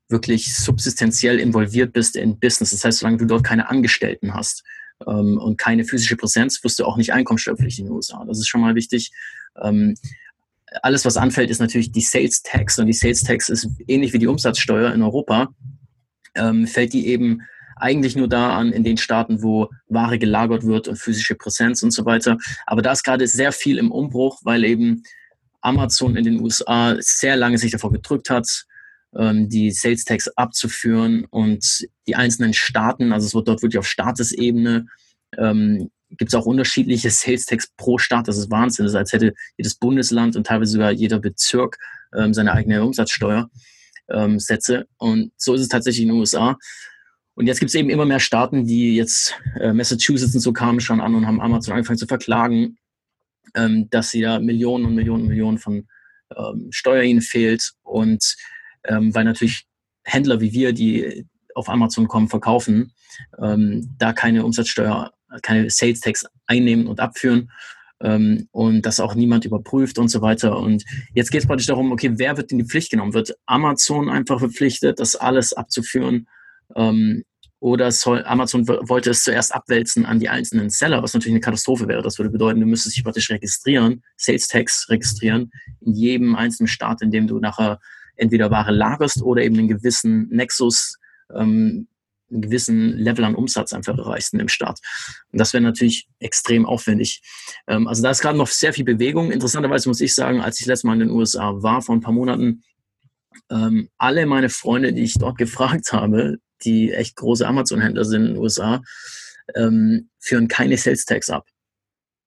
wirklich 0.09 0.55
subsistenziell 0.55 1.41
involviert 1.41 1.93
bist 1.93 2.15
in 2.15 2.39
Business. 2.39 2.71
Das 2.71 2.85
heißt, 2.85 3.01
solange 3.01 3.17
du 3.17 3.25
dort 3.25 3.43
keine 3.43 3.69
Angestellten 3.69 4.35
hast 4.35 4.63
ähm, 5.07 5.39
und 5.39 5.59
keine 5.59 5.85
physische 5.85 6.17
Präsenz, 6.17 6.63
wirst 6.63 6.79
du 6.79 6.85
auch 6.85 6.97
nicht 6.97 7.13
einkommensteuerpflichtig 7.13 7.81
in 7.81 7.87
den 7.87 7.95
USA. 7.95 8.25
Das 8.25 8.39
ist 8.39 8.49
schon 8.49 8.61
mal 8.61 8.75
wichtig. 8.75 9.11
Ähm, 9.63 9.95
alles, 10.83 11.05
was 11.05 11.17
anfällt, 11.17 11.51
ist 11.51 11.61
natürlich 11.61 11.93
die 11.93 12.01
Sales 12.01 12.43
Tax 12.43 12.79
und 12.79 12.87
die 12.87 12.93
Sales 12.93 13.23
Tax 13.23 13.49
ist 13.49 13.69
ähnlich 13.87 14.13
wie 14.13 14.19
die 14.19 14.27
Umsatzsteuer 14.27 14.93
in 14.93 15.03
Europa. 15.03 15.49
Ähm, 16.35 16.67
fällt 16.67 16.93
die 16.93 17.07
eben 17.07 17.43
eigentlich 17.77 18.17
nur 18.17 18.29
da 18.29 18.57
an 18.57 18.73
in 18.73 18.85
den 18.85 18.97
Staaten, 18.97 19.43
wo 19.43 19.69
Ware 19.89 20.19
gelagert 20.19 20.65
wird 20.65 20.89
und 20.89 20.97
physische 20.97 21.35
Präsenz 21.35 21.83
und 21.83 21.91
so 21.91 22.05
weiter. 22.05 22.39
Aber 22.67 22.83
da 22.83 22.93
ist 22.93 23.03
gerade 23.03 23.27
sehr 23.27 23.53
viel 23.53 23.79
im 23.79 23.91
Umbruch, 23.91 24.41
weil 24.43 24.65
eben 24.65 25.03
Amazon 25.61 26.17
in 26.17 26.25
den 26.25 26.41
USA 26.41 26.97
sehr 26.99 27.37
lange 27.37 27.59
sich 27.59 27.73
davor 27.73 27.93
gedrückt 27.93 28.31
hat, 28.31 28.65
die 29.17 29.71
Sales 29.71 30.05
Tax 30.05 30.29
abzuführen 30.29 31.27
und 31.31 31.87
die 32.07 32.17
einzelnen 32.17 32.53
Staaten, 32.53 33.13
also 33.13 33.27
es 33.27 33.35
wird 33.35 33.49
dort 33.49 33.63
wirklich 33.63 33.79
auf 33.79 33.87
Staatesebene, 33.87 34.87
ähm, 35.39 35.91
gibt 36.11 36.33
es 36.33 36.35
auch 36.35 36.47
unterschiedliche 36.47 37.11
Sales 37.11 37.47
Tax 37.47 37.69
pro 37.77 37.99
Staat. 37.99 38.29
Das 38.29 38.39
ist 38.39 38.51
Wahnsinn. 38.51 38.85
Das 38.85 38.93
ist, 38.93 38.99
als 38.99 39.13
hätte 39.13 39.35
jedes 39.57 39.75
Bundesland 39.75 40.37
und 40.37 40.47
teilweise 40.47 40.73
sogar 40.73 40.93
jeder 40.93 41.19
Bezirk 41.19 41.79
ähm, 42.15 42.35
seine 42.35 42.53
eigene 42.53 42.85
Umsatzsteuer 42.85 43.51
ähm. 44.09 44.39
Und 44.99 45.33
so 45.37 45.55
ist 45.55 45.61
es 45.61 45.69
tatsächlich 45.69 46.03
in 46.03 46.09
den 46.09 46.19
USA. 46.19 46.57
Und 47.35 47.47
jetzt 47.47 47.59
gibt 47.59 47.71
es 47.71 47.75
eben 47.75 47.91
immer 47.91 48.07
mehr 48.07 48.21
Staaten, 48.21 48.67
die 48.67 48.95
jetzt, 48.97 49.35
äh, 49.59 49.73
Massachusetts 49.73 50.35
und 50.35 50.41
so 50.41 50.53
kamen 50.53 50.81
schon 50.81 51.01
an 51.01 51.15
und 51.15 51.27
haben 51.27 51.41
Amazon 51.41 51.75
angefangen 51.75 51.99
zu 51.99 52.07
verklagen, 52.07 52.79
ähm, 53.55 53.89
dass 53.91 54.11
sie 54.11 54.21
da 54.21 54.39
Millionen 54.39 54.85
und 54.85 54.95
Millionen 54.95 55.23
und 55.23 55.29
Millionen 55.29 55.59
von 55.59 55.89
ähm, 56.37 56.69
Steuer 56.71 57.03
ihnen 57.03 57.23
fehlt 57.23 57.73
und 57.83 58.37
ähm, 58.85 59.15
weil 59.15 59.25
natürlich 59.25 59.67
Händler 60.05 60.41
wie 60.41 60.53
wir, 60.53 60.73
die 60.73 61.27
auf 61.55 61.69
Amazon 61.69 62.09
kommen, 62.09 62.29
verkaufen, 62.29 62.93
ähm, 63.41 63.95
da 63.99 64.13
keine 64.13 64.45
Umsatzsteuer, 64.45 65.13
keine 65.43 65.71
Sales 65.71 66.01
Tax 66.01 66.27
einnehmen 66.47 66.87
und 66.87 67.01
abführen 67.01 67.51
ähm, 68.01 68.49
und 68.53 68.83
das 68.83 69.01
auch 69.01 69.15
niemand 69.15 69.45
überprüft 69.45 69.99
und 69.99 70.09
so 70.09 70.21
weiter. 70.21 70.59
Und 70.59 70.85
jetzt 71.15 71.31
geht 71.31 71.43
es 71.43 71.47
praktisch 71.47 71.67
darum, 71.67 71.93
okay, 71.93 72.13
wer 72.15 72.37
wird 72.37 72.53
in 72.53 72.59
die 72.59 72.65
Pflicht 72.65 72.91
genommen? 72.91 73.15
Wird 73.15 73.35
Amazon 73.47 74.09
einfach 74.11 74.39
verpflichtet, 74.39 75.01
das 75.01 75.17
alles 75.17 75.53
abzuführen? 75.53 76.29
Ähm, 76.77 77.25
oder 77.61 77.91
soll, 77.93 78.23
Amazon 78.27 78.69
wollte 78.69 79.09
es 79.09 79.25
zuerst 79.25 79.55
abwälzen 79.55 80.05
an 80.05 80.21
die 80.21 80.29
einzelnen 80.29 80.69
Seller, 80.69 81.03
was 81.03 81.15
natürlich 81.15 81.33
eine 81.33 81.41
Katastrophe 81.41 81.89
wäre. 81.89 82.03
Das 82.03 82.19
würde 82.19 82.29
bedeuten, 82.29 82.61
du 82.61 82.67
müsstest 82.67 82.95
dich 82.95 83.05
praktisch 83.05 83.31
registrieren, 83.31 84.03
Sales 84.19 84.49
Tax 84.49 84.87
registrieren, 84.91 85.51
in 85.81 85.95
jedem 85.95 86.35
einzelnen 86.35 86.69
Staat, 86.69 87.01
in 87.01 87.11
dem 87.11 87.27
du 87.27 87.39
nachher 87.39 87.81
entweder 88.17 88.51
Ware 88.51 88.73
lagerst 88.73 89.23
oder 89.23 89.43
eben 89.43 89.59
einen 89.59 89.69
gewissen 89.69 90.29
Nexus, 90.29 90.99
ähm, 91.35 91.89
einen 92.31 92.43
gewissen 92.43 92.97
Level 92.97 93.25
an 93.25 93.35
Umsatz 93.35 93.73
einfach 93.73 93.97
erreichst 93.97 94.33
in 94.33 94.39
dem 94.39 94.49
Staat. 94.49 94.81
Und 95.31 95.39
das 95.39 95.53
wäre 95.53 95.63
natürlich 95.63 96.09
extrem 96.19 96.67
aufwendig. 96.67 97.23
Ähm, 97.67 97.87
also 97.87 98.03
da 98.03 98.11
ist 98.11 98.21
gerade 98.21 98.39
noch 98.39 98.49
sehr 98.49 98.73
viel 98.73 98.85
Bewegung. 98.85 99.31
Interessanterweise 99.31 99.89
muss 99.89 100.01
ich 100.01 100.15
sagen, 100.15 100.41
als 100.41 100.61
ich 100.61 100.67
letztes 100.67 100.85
Mal 100.85 100.95
in 100.95 101.01
den 101.01 101.11
USA 101.11 101.63
war, 101.63 101.83
vor 101.83 101.95
ein 101.95 102.01
paar 102.01 102.13
Monaten, 102.13 102.63
ähm, 103.51 103.89
alle 103.99 104.27
meine 104.27 104.49
Freunde, 104.49 104.93
die 104.93 105.03
ich 105.03 105.15
dort 105.15 105.39
gefragt 105.39 105.93
habe, 105.93 106.39
die 106.65 106.93
echt 106.93 107.17
große 107.17 107.47
Amazon-Händler 107.47 108.05
sind 108.05 108.23
in 108.23 108.35
den 108.35 108.43
USA, 108.43 108.83
ähm, 109.55 110.09
führen 110.19 110.49
keine 110.49 110.79
Sales 110.79 111.05
Tax 111.05 111.29
ab. 111.29 111.47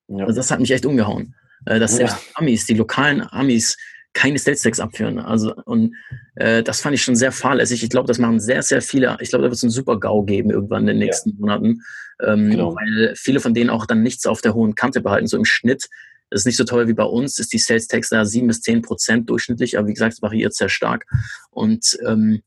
Ja. 0.07 0.25
Also 0.25 0.35
das 0.35 0.51
hat 0.51 0.59
mich 0.59 0.71
echt 0.71 0.85
umgehauen. 0.85 1.35
Äh, 1.65 1.79
dass 1.79 1.95
selbst 1.95 2.15
ja. 2.15 2.21
Amis, 2.35 2.65
die 2.65 2.75
lokalen 2.75 3.21
Amis, 3.21 3.77
keine 4.13 4.39
Sales 4.39 4.61
Tax 4.61 4.79
abführen. 4.79 5.19
Also 5.19 5.53
und 5.65 5.95
äh, 6.35 6.63
das 6.63 6.81
fand 6.81 6.95
ich 6.95 7.03
schon 7.03 7.15
sehr 7.15 7.31
fahrlässig. 7.31 7.83
Ich 7.83 7.89
glaube, 7.89 8.07
das 8.07 8.19
machen 8.19 8.39
sehr, 8.39 8.63
sehr 8.63 8.81
viele. 8.81 9.17
Ich 9.19 9.29
glaube, 9.29 9.43
da 9.43 9.49
wird 9.49 9.57
es 9.57 9.63
einen 9.63 9.71
super 9.71 9.99
GAU 9.99 10.23
geben 10.23 10.49
irgendwann 10.49 10.83
in 10.83 10.87
den 10.87 10.99
nächsten 10.99 11.31
ja. 11.31 11.35
Monaten, 11.39 11.81
ähm, 12.25 12.49
genau. 12.49 12.75
weil 12.75 13.13
viele 13.15 13.39
von 13.39 13.53
denen 13.53 13.69
auch 13.69 13.85
dann 13.85 14.03
nichts 14.03 14.25
auf 14.25 14.41
der 14.41 14.53
hohen 14.53 14.75
Kante 14.75 15.01
behalten. 15.01 15.27
So 15.27 15.37
im 15.37 15.45
Schnitt 15.45 15.87
das 16.29 16.41
ist 16.41 16.45
nicht 16.45 16.57
so 16.57 16.63
toll 16.63 16.87
wie 16.87 16.93
bei 16.93 17.03
uns, 17.03 17.39
ist 17.39 17.53
die 17.53 17.57
Sales 17.57 17.87
Tax 17.87 18.09
da 18.09 18.25
sieben 18.25 18.47
bis 18.47 18.61
zehn 18.61 18.81
Prozent 18.81 19.29
durchschnittlich, 19.29 19.77
aber 19.77 19.87
wie 19.87 19.93
gesagt, 19.93 20.13
es 20.13 20.21
variiert 20.21 20.53
sehr 20.53 20.69
stark. 20.69 21.05
Und 21.51 21.97
ähm, 22.05 22.41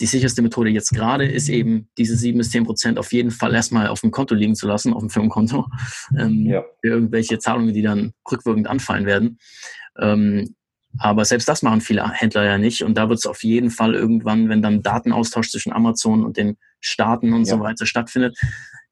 die 0.00 0.06
sicherste 0.06 0.42
Methode 0.42 0.70
jetzt 0.70 0.90
gerade 0.90 1.26
ist 1.26 1.48
eben, 1.48 1.88
diese 1.98 2.16
sieben 2.16 2.38
bis 2.38 2.50
zehn 2.50 2.64
Prozent 2.64 2.98
auf 2.98 3.12
jeden 3.12 3.30
Fall 3.30 3.54
erstmal 3.54 3.88
auf 3.88 4.00
dem 4.00 4.10
Konto 4.10 4.34
liegen 4.34 4.54
zu 4.54 4.66
lassen, 4.66 4.92
auf 4.92 5.00
dem 5.00 5.10
Firmenkonto, 5.10 5.66
ähm, 6.18 6.46
ja. 6.46 6.64
für 6.80 6.88
irgendwelche 6.88 7.38
Zahlungen, 7.38 7.74
die 7.74 7.82
dann 7.82 8.12
rückwirkend 8.30 8.68
anfallen 8.68 9.06
werden. 9.06 9.38
Ähm, 9.98 10.55
aber 10.98 11.24
selbst 11.24 11.48
das 11.48 11.62
machen 11.62 11.80
viele 11.80 12.08
Händler 12.10 12.44
ja 12.44 12.58
nicht. 12.58 12.82
Und 12.82 12.96
da 12.96 13.08
wird 13.08 13.18
es 13.18 13.26
auf 13.26 13.42
jeden 13.42 13.70
Fall 13.70 13.94
irgendwann, 13.94 14.48
wenn 14.48 14.62
dann 14.62 14.82
Datenaustausch 14.82 15.50
zwischen 15.50 15.72
Amazon 15.72 16.24
und 16.24 16.36
den 16.36 16.56
Staaten 16.80 17.32
und 17.32 17.46
ja. 17.46 17.54
so 17.54 17.60
weiter 17.60 17.86
stattfindet, 17.86 18.38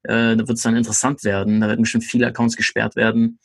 äh, 0.03 0.35
da 0.35 0.47
wird 0.47 0.57
es 0.57 0.63
dann 0.63 0.75
interessant 0.75 1.23
werden. 1.23 1.61
Da 1.61 1.67
werden 1.67 1.81
bestimmt 1.81 2.03
viele 2.03 2.27
Accounts 2.27 2.55
gesperrt 2.55 2.95
werden. 2.95 3.39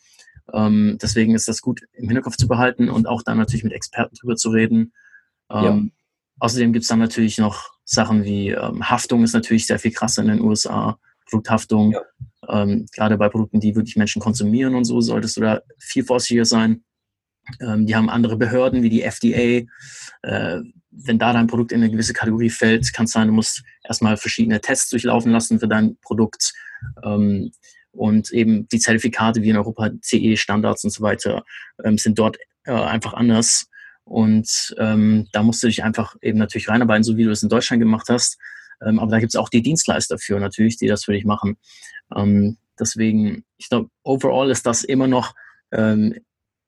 Ähm, 0.53 0.99
deswegen 1.01 1.35
ist 1.35 1.49
das 1.49 1.61
gut 1.61 1.81
im 1.93 2.09
Hinterkopf 2.09 2.37
zu 2.37 2.49
behalten 2.49 2.89
und 2.89 3.07
auch 3.07 3.23
dann 3.23 3.39
natürlich 3.39 3.65
mit 3.65 3.73
Experten 3.73 4.17
drüber 4.17 4.37
zu 4.37 4.51
reden. 4.51 4.93
Ähm, 5.51 5.65
ja. 5.65 5.81
Außerdem 6.41 6.73
gibt 6.73 6.83
es 6.83 6.89
dann 6.89 6.99
natürlich 6.99 7.39
noch 7.39 7.71
Sachen 7.85 8.25
wie 8.25 8.51
ähm, 8.51 8.89
Haftung 8.89 9.25
ist 9.25 9.35
natürlich 9.35 9.67
sehr 9.67 9.79
viel 9.79 9.91
krasser 9.91 10.23
in 10.23 10.29
den 10.29 10.41
USA. 10.41 10.99
Produkthaftung, 11.29 11.93
ja. 11.93 12.01
ähm, 12.49 12.87
gerade 12.93 13.17
bei 13.17 13.29
Produkten, 13.29 13.61
die 13.61 13.77
wirklich 13.77 13.97
Menschen 13.97 14.21
konsumieren 14.21 14.75
und 14.75 14.85
so, 14.85 15.01
solltest 15.01 15.37
du 15.37 15.43
da 15.43 15.61
viel 15.79 16.05
vorsichtiger 16.05 16.45
sein. 16.45 16.83
Ähm, 17.61 17.87
die 17.87 17.97
haben 17.97 18.11
andere 18.11 18.37
Behörden 18.37 18.83
wie 18.83 18.91
die 18.91 19.03
FDA. 19.03 19.67
Äh, 20.23 20.61
wenn 20.91 21.19
da 21.19 21.33
dein 21.33 21.47
Produkt 21.47 21.73
in 21.73 21.83
eine 21.83 21.91
gewisse 21.91 22.13
Kategorie 22.13 22.51
fällt, 22.51 22.93
kann 22.93 23.05
es 23.05 23.13
sein, 23.13 23.29
du 23.29 23.33
musst 23.33 23.63
erstmal 23.85 24.17
verschiedene 24.17 24.61
Tests 24.61 24.91
durchlaufen 24.91 25.33
lassen 25.33 25.61
für 25.61 25.69
dein 25.69 25.97
Produkt. 26.03 26.53
Ähm, 27.05 27.53
und 27.93 28.31
eben 28.31 28.69
die 28.69 28.79
Zertifikate 28.79 29.43
wie 29.43 29.51
in 29.51 29.57
Europa, 29.57 29.91
CE-Standards 30.03 30.85
und 30.85 30.91
so 30.91 31.03
weiter, 31.03 31.45
ähm, 31.85 31.99
sind 31.99 32.19
dort 32.19 32.39
äh, 32.65 32.73
einfach 32.73 33.15
anders. 33.15 33.67
Und 34.05 34.75
ähm, 34.79 35.29
da 35.33 35.43
musst 35.43 35.63
du 35.63 35.67
dich 35.67 35.85
einfach 35.85 36.17
eben 36.23 36.39
natürlich 36.39 36.69
reinarbeiten, 36.69 37.05
so 37.05 37.17
wie 37.17 37.25
du 37.25 37.31
es 37.31 37.43
in 37.43 37.49
Deutschland 37.49 37.81
gemacht 37.81 38.09
hast. 38.09 38.39
Ähm, 38.85 38.99
aber 38.99 39.11
da 39.11 39.19
gibt 39.21 39.33
es 39.33 39.37
auch 39.37 39.49
die 39.49 39.63
Dienstleister 39.63 40.19
für 40.19 40.41
natürlich, 40.41 40.77
die 40.77 40.87
das 40.87 41.05
für 41.05 41.13
dich 41.13 41.25
machen. 41.25 41.57
Ähm, 42.17 42.59
deswegen, 42.79 43.45
ich 43.57 43.69
glaube, 43.69 43.91
overall 44.03 44.51
ist 44.51 44.67
das 44.67 44.85
immer 44.85 45.07
noch 45.07 45.35
ähm, 45.73 46.15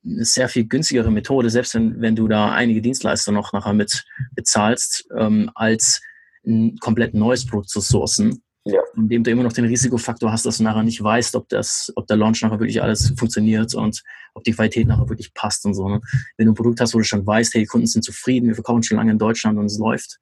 eine 0.04 0.24
sehr 0.24 0.48
viel 0.48 0.66
günstigere 0.66 1.10
Methode, 1.10 1.50
selbst 1.50 1.74
wenn, 1.74 2.00
wenn 2.00 2.16
du 2.16 2.28
da 2.28 2.52
einige 2.52 2.82
Dienstleister 2.82 3.32
noch 3.32 3.52
nachher 3.52 3.72
mit 3.72 4.04
bezahlst, 4.34 5.06
ähm, 5.16 5.50
als 5.54 6.00
ein 6.44 6.76
komplett 6.78 7.14
neues 7.14 7.46
Produkt 7.46 7.70
zu 7.70 7.80
sourcen 7.80 8.42
ja. 8.64 8.80
indem 8.96 9.24
du 9.24 9.30
immer 9.30 9.42
noch 9.42 9.52
den 9.52 9.64
Risikofaktor 9.64 10.30
hast, 10.30 10.46
dass 10.46 10.58
du 10.58 10.64
nachher 10.64 10.82
nicht 10.82 11.02
weißt, 11.02 11.34
ob 11.34 11.48
das, 11.48 11.92
ob 11.96 12.06
der 12.06 12.16
Launch 12.16 12.42
nachher 12.42 12.60
wirklich 12.60 12.82
alles 12.82 13.12
funktioniert 13.16 13.74
und 13.74 14.02
ob 14.34 14.44
die 14.44 14.52
Qualität 14.52 14.86
nachher 14.86 15.08
wirklich 15.08 15.34
passt 15.34 15.64
und 15.64 15.74
so. 15.74 15.88
Ne? 15.88 16.00
Wenn 16.36 16.46
du 16.46 16.52
ein 16.52 16.56
Produkt 16.56 16.80
hast, 16.80 16.94
wo 16.94 16.98
du 16.98 17.04
schon 17.04 17.26
weißt, 17.26 17.54
hey, 17.54 17.62
die 17.62 17.66
Kunden 17.66 17.86
sind 17.86 18.04
zufrieden, 18.04 18.48
wir 18.48 18.54
verkaufen 18.54 18.82
schon 18.82 18.98
lange 18.98 19.12
in 19.12 19.18
Deutschland 19.18 19.58
und 19.58 19.66
es 19.66 19.78
läuft, 19.78 20.18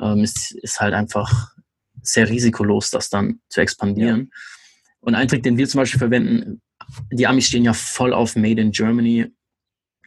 ähm, 0.00 0.20
ist, 0.20 0.52
ist 0.52 0.80
halt 0.80 0.94
einfach 0.94 1.52
sehr 2.02 2.28
risikolos, 2.28 2.90
das 2.90 3.10
dann 3.10 3.40
zu 3.48 3.60
expandieren. 3.60 4.30
Ja. 4.30 4.38
Und 5.00 5.14
ein 5.14 5.28
Trick, 5.28 5.42
den 5.42 5.58
wir 5.58 5.68
zum 5.68 5.80
Beispiel 5.80 5.98
verwenden, 5.98 6.62
die 7.12 7.26
Amis 7.26 7.46
stehen 7.46 7.64
ja 7.64 7.72
voll 7.72 8.12
auf 8.12 8.36
Made 8.36 8.60
in 8.60 8.72
Germany. 8.72 9.26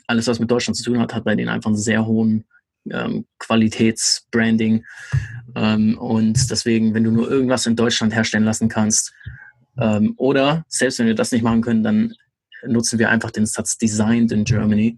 Alles, 0.08 0.28
was 0.28 0.40
mit 0.40 0.50
Deutschland 0.50 0.78
zu 0.78 0.84
tun 0.84 1.00
hat, 1.00 1.13
hat 1.13 1.26
bei 1.26 1.36
denen 1.36 1.50
einfach 1.50 1.70
einen 1.70 1.78
sehr 1.78 2.06
hohen 2.06 2.46
ähm, 2.92 3.26
Qualitätsbranding. 3.40 4.86
Ähm, 5.56 5.98
und 5.98 6.50
deswegen, 6.50 6.94
wenn 6.94 7.04
du 7.04 7.12
nur 7.12 7.30
irgendwas 7.30 7.66
in 7.66 7.76
Deutschland 7.76 8.13
herstellen 8.13 8.46
lassen 8.46 8.70
kannst, 8.70 9.13
ähm, 9.80 10.13
oder 10.18 10.66
selbst 10.68 11.00
wenn 11.00 11.08
wir 11.08 11.16
das 11.16 11.32
nicht 11.32 11.44
machen 11.44 11.62
können, 11.62 11.84
dann 11.84 12.13
nutzen 12.66 13.00
wir 13.00 13.10
einfach 13.10 13.32
den 13.32 13.46
Satz 13.46 13.78
Designed 13.78 14.32
in 14.32 14.44
Germany. 14.44 14.98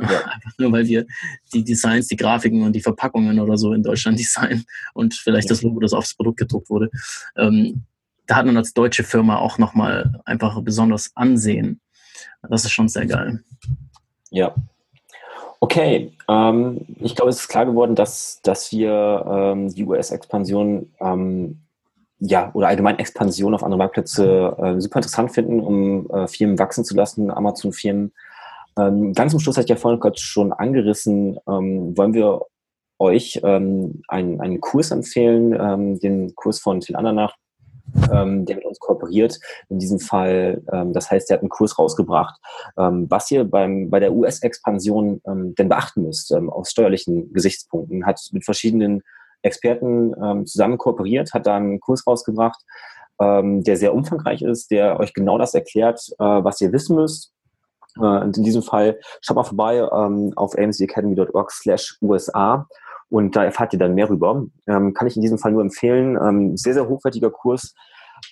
Ja. 0.00 0.06
Einfach 0.24 0.52
nur, 0.58 0.72
weil 0.72 0.86
wir 0.86 1.04
die 1.52 1.64
Designs, 1.64 2.06
die 2.06 2.16
Grafiken 2.16 2.62
und 2.62 2.72
die 2.74 2.80
Verpackungen 2.80 3.38
oder 3.40 3.58
so 3.58 3.72
in 3.72 3.82
Deutschland 3.82 4.18
designen 4.20 4.64
und 4.94 5.14
vielleicht 5.14 5.48
ja. 5.48 5.50
das 5.50 5.62
Logo, 5.62 5.80
das 5.80 5.92
aufs 5.92 6.14
Produkt 6.14 6.38
gedruckt 6.38 6.70
wurde. 6.70 6.90
Ähm, 7.36 7.82
da 8.30 8.36
hat 8.36 8.46
man 8.46 8.56
als 8.56 8.72
deutsche 8.72 9.02
Firma 9.02 9.38
auch 9.38 9.58
nochmal 9.58 10.20
einfach 10.24 10.60
besonders 10.62 11.10
Ansehen. 11.16 11.80
Das 12.48 12.64
ist 12.64 12.70
schon 12.70 12.88
sehr 12.88 13.06
geil. 13.06 13.42
Ja, 14.30 14.54
Okay, 15.62 16.12
ähm, 16.26 16.80
ich 17.00 17.14
glaube, 17.14 17.30
es 17.30 17.40
ist 17.40 17.48
klar 17.48 17.66
geworden, 17.66 17.94
dass, 17.94 18.40
dass 18.42 18.72
wir 18.72 19.26
ähm, 19.28 19.68
die 19.68 19.84
US-Expansion 19.84 20.90
ähm, 21.00 21.58
ja, 22.18 22.50
oder 22.54 22.68
allgemein 22.68 22.98
Expansion 22.98 23.54
auf 23.54 23.62
andere 23.62 23.78
Marktplätze 23.78 24.56
äh, 24.58 24.80
super 24.80 25.00
interessant 25.00 25.32
finden, 25.32 25.60
um 25.60 26.08
äh, 26.10 26.26
Firmen 26.28 26.58
wachsen 26.58 26.82
zu 26.84 26.94
lassen, 26.94 27.30
Amazon-Firmen. 27.30 28.12
Ähm, 28.78 29.12
ganz 29.12 29.32
zum 29.32 29.40
Schluss 29.40 29.58
hatte 29.58 29.66
ich 29.66 29.70
ja 29.70 29.76
vorhin 29.76 30.00
gerade 30.00 30.18
schon 30.18 30.54
angerissen, 30.54 31.38
ähm, 31.46 31.94
wollen 31.96 32.14
wir 32.14 32.40
euch 32.98 33.40
ähm, 33.44 34.02
einen, 34.08 34.40
einen 34.40 34.60
Kurs 34.60 34.90
empfehlen, 34.90 35.98
den 36.00 36.34
Kurs 36.34 36.58
von 36.58 36.80
Till 36.80 36.96
Andernach, 36.96 37.34
ähm, 38.12 38.44
der 38.44 38.56
mit 38.56 38.64
uns 38.64 38.78
kooperiert. 38.78 39.38
In 39.68 39.78
diesem 39.78 39.98
Fall, 39.98 40.62
ähm, 40.72 40.92
das 40.92 41.10
heißt, 41.10 41.28
der 41.28 41.36
hat 41.36 41.42
einen 41.42 41.50
Kurs 41.50 41.78
rausgebracht, 41.78 42.40
ähm, 42.78 43.06
was 43.08 43.30
ihr 43.30 43.44
beim, 43.44 43.90
bei 43.90 44.00
der 44.00 44.12
US-Expansion 44.12 45.20
ähm, 45.26 45.54
denn 45.54 45.68
beachten 45.68 46.02
müsst, 46.02 46.32
ähm, 46.32 46.50
aus 46.50 46.70
steuerlichen 46.70 47.32
Gesichtspunkten. 47.32 48.06
Hat 48.06 48.20
mit 48.32 48.44
verschiedenen 48.44 49.02
Experten 49.42 50.14
ähm, 50.22 50.46
zusammen 50.46 50.78
kooperiert, 50.78 51.32
hat 51.32 51.46
da 51.46 51.56
einen 51.56 51.80
Kurs 51.80 52.06
rausgebracht, 52.06 52.60
der 53.22 53.76
sehr 53.76 53.92
umfangreich 53.92 54.40
ist, 54.40 54.70
der 54.70 54.98
euch 54.98 55.12
genau 55.12 55.36
das 55.36 55.52
erklärt, 55.52 56.00
äh, 56.18 56.24
was 56.24 56.58
ihr 56.62 56.72
wissen 56.72 56.96
müsst. 56.96 57.34
Äh, 57.98 58.00
und 58.00 58.38
in 58.38 58.44
diesem 58.44 58.62
Fall 58.62 58.98
schaut 59.20 59.36
mal 59.36 59.44
vorbei 59.44 59.84
auf 59.84 60.56
amcacademy.org 60.56 61.52
slash 61.52 61.98
USA 62.00 62.66
und 63.10 63.36
da 63.36 63.44
erfahrt 63.44 63.72
ihr 63.72 63.78
dann 63.78 63.94
mehr 63.94 64.08
rüber. 64.08 64.46
Ähm, 64.66 64.94
kann 64.94 65.06
ich 65.06 65.16
in 65.16 65.22
diesem 65.22 65.38
Fall 65.38 65.52
nur 65.52 65.62
empfehlen. 65.62 66.16
Ähm, 66.16 66.56
sehr, 66.56 66.74
sehr 66.74 66.88
hochwertiger 66.88 67.30
Kurs. 67.30 67.74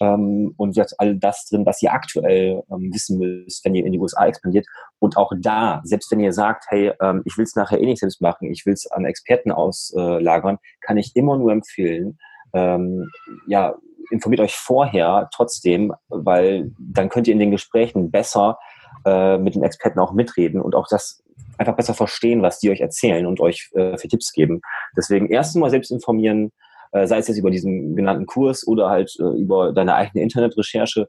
Ähm, 0.00 0.54
und 0.56 0.76
jetzt 0.76 0.98
all 1.00 1.16
das 1.16 1.46
drin, 1.46 1.66
was 1.66 1.82
ihr 1.82 1.92
aktuell 1.92 2.62
ähm, 2.70 2.90
wissen 2.92 3.18
müsst, 3.18 3.64
wenn 3.64 3.74
ihr 3.74 3.84
in 3.84 3.92
die 3.92 3.98
USA 3.98 4.26
expandiert. 4.26 4.66
Und 4.98 5.16
auch 5.16 5.32
da, 5.40 5.80
selbst 5.84 6.10
wenn 6.12 6.20
ihr 6.20 6.32
sagt, 6.32 6.66
hey, 6.68 6.92
ähm, 7.00 7.22
ich 7.24 7.36
will 7.36 7.44
es 7.44 7.56
nachher 7.56 7.80
eh 7.80 7.86
nicht 7.86 8.00
selbst 8.00 8.20
machen, 8.20 8.50
ich 8.50 8.64
will 8.66 8.74
es 8.74 8.90
an 8.90 9.04
Experten 9.04 9.50
auslagern, 9.50 10.58
kann 10.80 10.96
ich 10.96 11.16
immer 11.16 11.36
nur 11.36 11.52
empfehlen, 11.52 12.18
ähm, 12.52 13.10
ja, 13.46 13.74
informiert 14.10 14.40
euch 14.40 14.54
vorher 14.54 15.28
trotzdem, 15.34 15.92
weil 16.08 16.72
dann 16.78 17.08
könnt 17.08 17.26
ihr 17.26 17.34
in 17.34 17.40
den 17.40 17.50
Gesprächen 17.50 18.10
besser 18.10 18.58
äh, 19.04 19.38
mit 19.38 19.54
den 19.54 19.62
Experten 19.62 19.98
auch 19.98 20.12
mitreden 20.12 20.60
und 20.60 20.74
auch 20.74 20.86
das 20.88 21.22
einfach 21.58 21.76
besser 21.76 21.94
verstehen, 21.94 22.42
was 22.42 22.58
die 22.60 22.70
euch 22.70 22.80
erzählen 22.80 23.26
und 23.26 23.40
euch 23.40 23.70
äh, 23.74 23.96
für 23.98 24.08
Tipps 24.08 24.32
geben. 24.32 24.60
Deswegen 24.96 25.28
erst 25.28 25.56
mal 25.56 25.70
selbst 25.70 25.90
informieren, 25.90 26.52
äh, 26.92 27.06
sei 27.06 27.18
es 27.18 27.28
jetzt 27.28 27.38
über 27.38 27.50
diesen 27.50 27.96
genannten 27.96 28.26
Kurs 28.26 28.66
oder 28.66 28.88
halt 28.88 29.14
äh, 29.18 29.40
über 29.40 29.72
deine 29.72 29.94
eigene 29.94 30.22
Internetrecherche. 30.22 31.08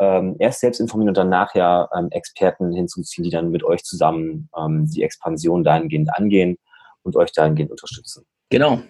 ähm, 0.00 0.36
erst 0.38 0.60
selbst 0.60 0.80
informieren 0.80 1.10
und 1.10 1.16
dann 1.16 1.28
nachher 1.28 1.88
ähm, 1.96 2.08
Experten 2.10 2.72
hinzuziehen, 2.72 3.24
die 3.24 3.30
dann 3.30 3.50
mit 3.50 3.62
euch 3.62 3.84
zusammen 3.84 4.48
ähm, 4.58 4.86
die 4.90 5.02
Expansion 5.02 5.62
dahingehend 5.62 6.12
angehen 6.16 6.58
und 7.02 7.16
euch 7.16 7.32
dahingehend 7.32 7.70
unterstützen. 7.70 8.24
Genau. 8.50 8.80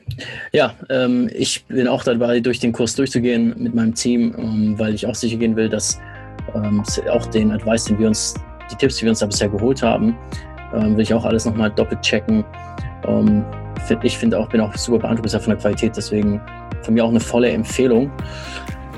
Ja, 0.52 0.74
ähm, 0.90 1.30
ich 1.32 1.64
bin 1.66 1.88
auch 1.88 2.04
dabei, 2.04 2.40
durch 2.40 2.58
den 2.58 2.72
Kurs 2.72 2.94
durchzugehen 2.96 3.54
mit 3.56 3.74
meinem 3.74 3.94
Team, 3.94 4.34
ähm, 4.36 4.78
weil 4.78 4.94
ich 4.94 5.06
auch 5.06 5.14
sicher 5.14 5.36
gehen 5.36 5.56
will, 5.56 5.68
dass 5.68 5.98
ähm, 6.54 6.82
auch 7.10 7.26
den 7.26 7.50
Advice, 7.52 7.84
den 7.84 7.98
wir 7.98 8.08
uns, 8.08 8.34
die 8.70 8.76
Tipps, 8.76 8.96
die 8.96 9.02
wir 9.02 9.10
uns 9.10 9.20
da 9.20 9.26
bisher 9.26 9.48
geholt 9.48 9.82
haben, 9.82 10.16
ähm, 10.74 10.96
will 10.96 11.02
ich 11.02 11.14
auch 11.14 11.24
alles 11.24 11.44
nochmal 11.44 11.70
doppelt 11.70 12.02
checken. 12.02 12.44
Ähm, 13.06 13.44
ich 14.02 14.16
finde 14.16 14.38
auch, 14.38 14.48
bin 14.48 14.60
auch 14.60 14.74
super 14.76 14.98
beeindruckt 14.98 15.30
von 15.30 15.50
der 15.50 15.56
Qualität, 15.56 15.96
deswegen 15.96 16.40
von 16.82 16.94
mir 16.94 17.04
auch 17.04 17.10
eine 17.10 17.20
volle 17.20 17.50
Empfehlung. 17.50 18.10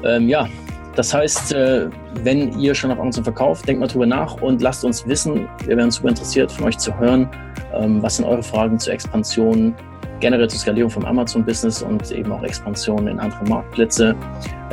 Ähm, 0.05 0.29
ja, 0.29 0.47
das 0.95 1.13
heißt, 1.13 1.53
äh, 1.53 1.89
wenn 2.23 2.59
ihr 2.59 2.75
schon 2.75 2.91
auf 2.91 2.99
Amazon 2.99 3.23
verkauft, 3.25 3.69
denkt 3.69 3.81
mal 3.81 3.87
drüber 3.87 4.07
nach 4.07 4.41
und 4.41 4.63
lasst 4.63 4.85
uns 4.85 5.07
wissen. 5.07 5.47
Wir 5.67 5.77
wären 5.77 5.91
super 5.91 6.09
interessiert, 6.09 6.51
von 6.51 6.67
euch 6.67 6.79
zu 6.79 6.97
hören. 6.99 7.29
Ähm, 7.75 8.03
was 8.03 8.17
sind 8.17 8.25
eure 8.25 8.43
Fragen 8.43 8.79
zur 8.79 8.95
Expansion, 8.95 9.75
generell 10.21 10.49
zur 10.49 10.59
Skalierung 10.59 10.91
vom 10.91 11.05
Amazon-Business 11.05 11.83
und 11.83 12.11
eben 12.13 12.33
auch 12.33 12.43
Expansion 12.43 13.09
in 13.09 13.21
andere 13.21 13.45
Marktplätze? 13.45 14.15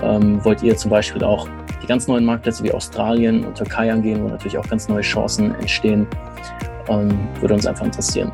Ähm, 0.02 0.44
wollt 0.46 0.64
ihr 0.64 0.78
zum 0.78 0.92
Beispiel 0.92 1.24
auch 1.24 1.48
die 1.84 1.88
ganz 1.88 2.08
neuen 2.08 2.26
Marktplätze 2.26 2.64
wie 2.64 2.72
Australien 2.72 3.46
und 3.46 3.56
Türkei 3.56 3.92
angehen, 3.92 4.24
wo 4.24 4.30
natürlich 4.30 4.58
auch 4.58 4.68
ganz 4.68 4.88
neue 4.88 5.02
Chancen 5.02 5.54
entstehen? 5.56 6.08
würde 7.40 7.54
uns 7.54 7.66
einfach 7.66 7.86
interessieren. 7.86 8.32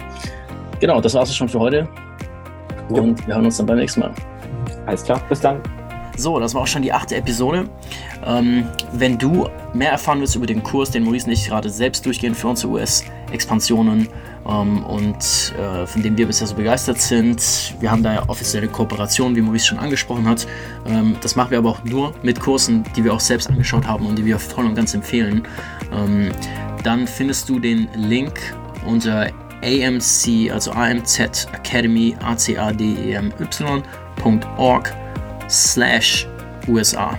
Genau, 0.79 0.99
das 1.01 1.13
war 1.13 1.23
es 1.23 1.35
schon 1.35 1.49
für 1.49 1.59
heute. 1.59 1.87
Und 2.89 3.25
wir 3.27 3.35
hören 3.35 3.45
uns 3.45 3.57
dann 3.57 3.67
beim 3.67 3.77
nächsten 3.77 3.99
Mal. 3.99 4.11
Alles 4.85 5.03
klar, 5.03 5.21
bis 5.29 5.39
dann. 5.39 5.61
So, 6.17 6.39
das 6.39 6.53
war 6.53 6.63
auch 6.63 6.67
schon 6.67 6.81
die 6.81 6.91
achte 6.91 7.15
Episode. 7.15 7.69
Ähm, 8.25 8.67
wenn 8.93 9.17
du 9.17 9.47
mehr 9.73 9.91
erfahren 9.91 10.19
willst 10.19 10.35
über 10.35 10.47
den 10.47 10.63
Kurs, 10.63 10.91
den 10.91 11.03
Maurice 11.03 11.27
und 11.27 11.33
ich 11.33 11.47
gerade 11.47 11.69
selbst 11.69 12.05
durchgehen 12.05 12.33
für 12.33 12.47
unsere 12.47 12.73
US-Expansionen 12.73 14.09
ähm, 14.49 14.83
und 14.83 15.53
äh, 15.57 15.85
von 15.85 16.01
dem 16.01 16.17
wir 16.17 16.25
bisher 16.25 16.47
so 16.47 16.55
begeistert 16.55 16.99
sind, 16.99 17.75
wir 17.79 17.91
haben 17.91 18.01
da 18.03 18.13
ja 18.13 18.27
offizielle 18.27 18.67
Kooperationen, 18.67 19.35
wie 19.35 19.41
Maurice 19.41 19.67
schon 19.67 19.79
angesprochen 19.79 20.27
hat. 20.27 20.47
Ähm, 20.87 21.15
das 21.21 21.35
machen 21.35 21.51
wir 21.51 21.59
aber 21.59 21.69
auch 21.69 21.83
nur 21.83 22.13
mit 22.23 22.39
Kursen, 22.39 22.83
die 22.95 23.03
wir 23.03 23.13
auch 23.13 23.19
selbst 23.19 23.49
angeschaut 23.49 23.85
haben 23.85 24.05
und 24.05 24.17
die 24.17 24.25
wir 24.25 24.39
voll 24.39 24.65
und 24.65 24.75
ganz 24.75 24.93
empfehlen. 24.93 25.43
Ähm, 25.93 26.31
dann 26.83 27.05
findest 27.07 27.49
du 27.49 27.59
den 27.59 27.89
Link 27.95 28.39
unter 28.85 29.27
AMC, 29.61 30.51
also 30.51 30.71
AMZ 30.71 31.47
Academy, 31.53 32.15
A-C-A-D-E-M-Y.org 32.23 33.33
slash 35.49 36.27
USA. 36.67 37.17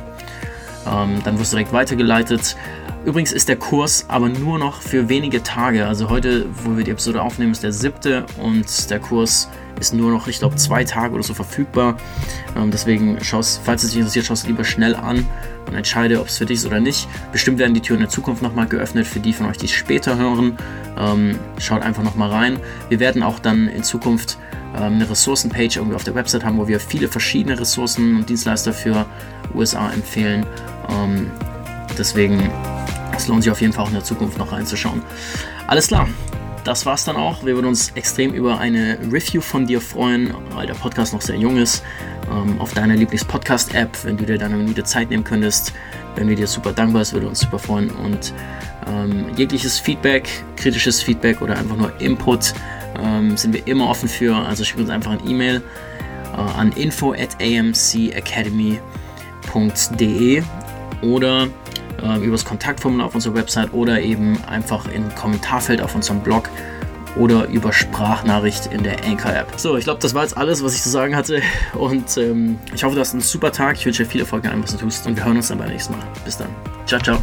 Ähm, 0.87 1.21
dann 1.25 1.39
wirst 1.39 1.53
du 1.53 1.57
direkt 1.57 1.73
weitergeleitet. 1.73 2.57
Übrigens 3.05 3.33
ist 3.33 3.49
der 3.49 3.57
Kurs 3.57 4.05
aber 4.09 4.29
nur 4.29 4.59
noch 4.59 4.83
für 4.83 5.09
wenige 5.09 5.43
Tage. 5.43 5.87
Also 5.87 6.11
heute, 6.11 6.47
wo 6.65 6.77
wir 6.77 6.85
die 6.85 6.91
Episode 6.91 7.23
aufnehmen, 7.23 7.53
ist 7.53 7.63
der 7.63 7.73
siebte 7.73 8.27
und 8.39 8.91
der 8.91 9.01
Kurs 9.01 9.49
ist 9.81 9.95
nur 9.95 10.11
noch, 10.11 10.29
ich 10.29 10.39
glaube, 10.39 10.57
zwei 10.57 10.85
Tage 10.85 11.15
oder 11.15 11.23
so 11.23 11.33
verfügbar. 11.33 11.97
Ähm, 12.57 12.71
deswegen, 12.71 13.19
schaust, 13.25 13.63
falls 13.65 13.83
es 13.83 13.91
dich 13.91 13.99
interessiert, 13.99 14.27
schaust 14.27 14.47
lieber 14.47 14.65
schnell 14.65 14.95
an 14.95 15.27
und 15.67 15.75
entscheide, 15.75 16.21
ob 16.21 16.29
es 16.29 16.37
für 16.37 16.45
dich 16.45 16.59
ist 16.59 16.67
oder 16.67 16.81
nicht. 16.81 17.09
Bestimmt 17.33 17.59
werden 17.59 17.73
die 17.73 17.81
Türen 17.81 18.01
in 18.01 18.05
der 18.05 18.11
Zukunft 18.11 18.43
nochmal 18.43 18.67
geöffnet 18.67 19.07
für 19.07 19.21
die 19.21 19.33
von 19.33 19.47
euch, 19.47 19.57
die 19.57 19.67
es 19.67 19.73
später 19.73 20.19
hören. 20.19 20.59
Ähm, 20.99 21.39
schaut 21.59 21.83
einfach 21.83 22.03
nochmal 22.03 22.31
rein. 22.31 22.61
Wir 22.91 23.01
werden 23.01 23.23
auch 23.23 23.39
dann 23.39 23.69
in 23.69 23.83
Zukunft 23.83 24.37
ähm, 24.77 24.95
eine 24.95 25.09
Ressourcenpage 25.09 25.77
irgendwie 25.77 25.97
auf 25.97 26.05
der 26.05 26.15
Website 26.15 26.45
haben, 26.45 26.59
wo 26.59 26.69
wir 26.69 26.79
viele 26.79 27.09
verschiedene 27.09 27.59
Ressourcen 27.59 28.17
und 28.17 28.29
Dienstleister 28.29 28.75
für 28.75 29.07
USA 29.55 29.91
empfehlen. 29.91 30.45
Ähm, 30.91 31.31
deswegen, 31.97 32.51
es 33.21 33.29
lohnt 33.29 33.43
sich 33.43 33.53
auf 33.53 33.61
jeden 33.61 33.73
Fall 33.73 33.85
auch 33.85 33.89
in 33.89 33.95
der 33.95 34.05
Zukunft 34.05 34.39
noch 34.39 34.53
reinzuschauen. 34.53 35.03
Alles 35.67 35.89
klar, 35.89 36.09
das 36.65 36.87
war's 36.87 37.05
dann 37.05 37.17
auch. 37.17 37.45
Wir 37.45 37.55
würden 37.55 37.67
uns 37.67 37.91
extrem 37.91 38.33
über 38.33 38.59
eine 38.59 38.99
Review 39.13 39.43
von 39.43 39.67
dir 39.67 39.81
freuen, 39.81 40.33
weil 40.55 40.67
der 40.67 40.75
Podcast 40.75 41.13
noch 41.13 41.21
sehr 41.21 41.37
jung 41.37 41.57
ist. 41.57 41.83
Ähm, 42.31 42.61
auf 42.61 42.75
deiner 42.75 42.95
Lieblings-Podcast-App, 42.97 44.05
wenn 44.05 44.17
du 44.17 44.25
dir 44.25 44.39
da 44.39 44.47
eine 44.47 44.57
Minute 44.57 44.85
Zeit 44.85 45.11
nehmen 45.11 45.25
könntest, 45.25 45.73
wären 46.15 46.29
wir 46.29 46.37
dir 46.37 46.47
super 46.47 46.73
dankbar, 46.73 47.03
es 47.03 47.13
würde 47.13 47.27
uns 47.29 47.41
super 47.41 47.59
freuen. 47.59 47.91
Und 47.91 48.33
ähm, 48.89 49.27
jegliches 49.37 49.79
Feedback, 49.79 50.31
kritisches 50.57 51.03
Feedback 51.03 51.43
oder 51.43 51.59
einfach 51.59 51.77
nur 51.77 51.93
Input 52.01 52.55
ähm, 53.03 53.37
sind 53.37 53.53
wir 53.53 53.67
immer 53.67 53.87
offen 53.89 54.09
für. 54.09 54.35
Also 54.35 54.65
schick 54.65 54.79
uns 54.79 54.89
einfach 54.89 55.11
eine 55.13 55.23
E-Mail 55.29 55.61
äh, 56.33 56.37
an 56.37 56.73
info 56.73 57.13
at 57.13 57.37
amcacademy.de 57.43 60.43
oder 61.03 61.49
äh, 62.03 62.19
übers 62.25 62.45
Kontaktformular 62.45 63.07
auf 63.07 63.15
unserer 63.15 63.35
Website 63.35 63.73
oder 63.73 64.01
eben 64.01 64.43
einfach 64.45 64.87
im 64.91 65.15
Kommentarfeld 65.15 65.81
auf 65.81 65.95
unserem 65.95 66.21
Blog 66.21 66.49
oder 67.17 67.47
über 67.49 67.73
Sprachnachricht 67.73 68.67
in 68.67 68.83
der 68.83 69.05
Anchor-App. 69.05 69.55
So, 69.57 69.77
ich 69.77 69.85
glaube, 69.85 70.01
das 70.01 70.15
war 70.15 70.23
jetzt 70.23 70.37
alles, 70.37 70.63
was 70.63 70.75
ich 70.75 70.83
zu 70.83 70.91
sagen 70.91 71.17
hatte. 71.17 71.43
Und 71.75 72.17
ähm, 72.17 72.59
ich 72.75 72.85
hoffe, 72.85 72.95
du 72.95 73.01
hast 73.01 73.13
einen 73.13 73.23
super 73.23 73.53
Tag. 73.53 73.77
Ich 73.77 73.87
wünsche 73.87 74.05
dir 74.05 74.09
viel 74.09 74.21
Erfolg 74.21 74.45
in 74.45 74.51
allem, 74.51 74.63
was 74.63 74.73
du 74.73 74.79
tust. 74.79 75.07
Und 75.07 75.17
wir 75.17 75.25
hören 75.25 75.37
uns 75.37 75.49
dann 75.49 75.59
beim 75.59 75.71
nächsten 75.71 75.93
Mal. 75.95 76.07
Bis 76.25 76.37
dann. 76.37 76.49
Ciao, 76.87 77.01
ciao. 77.01 77.19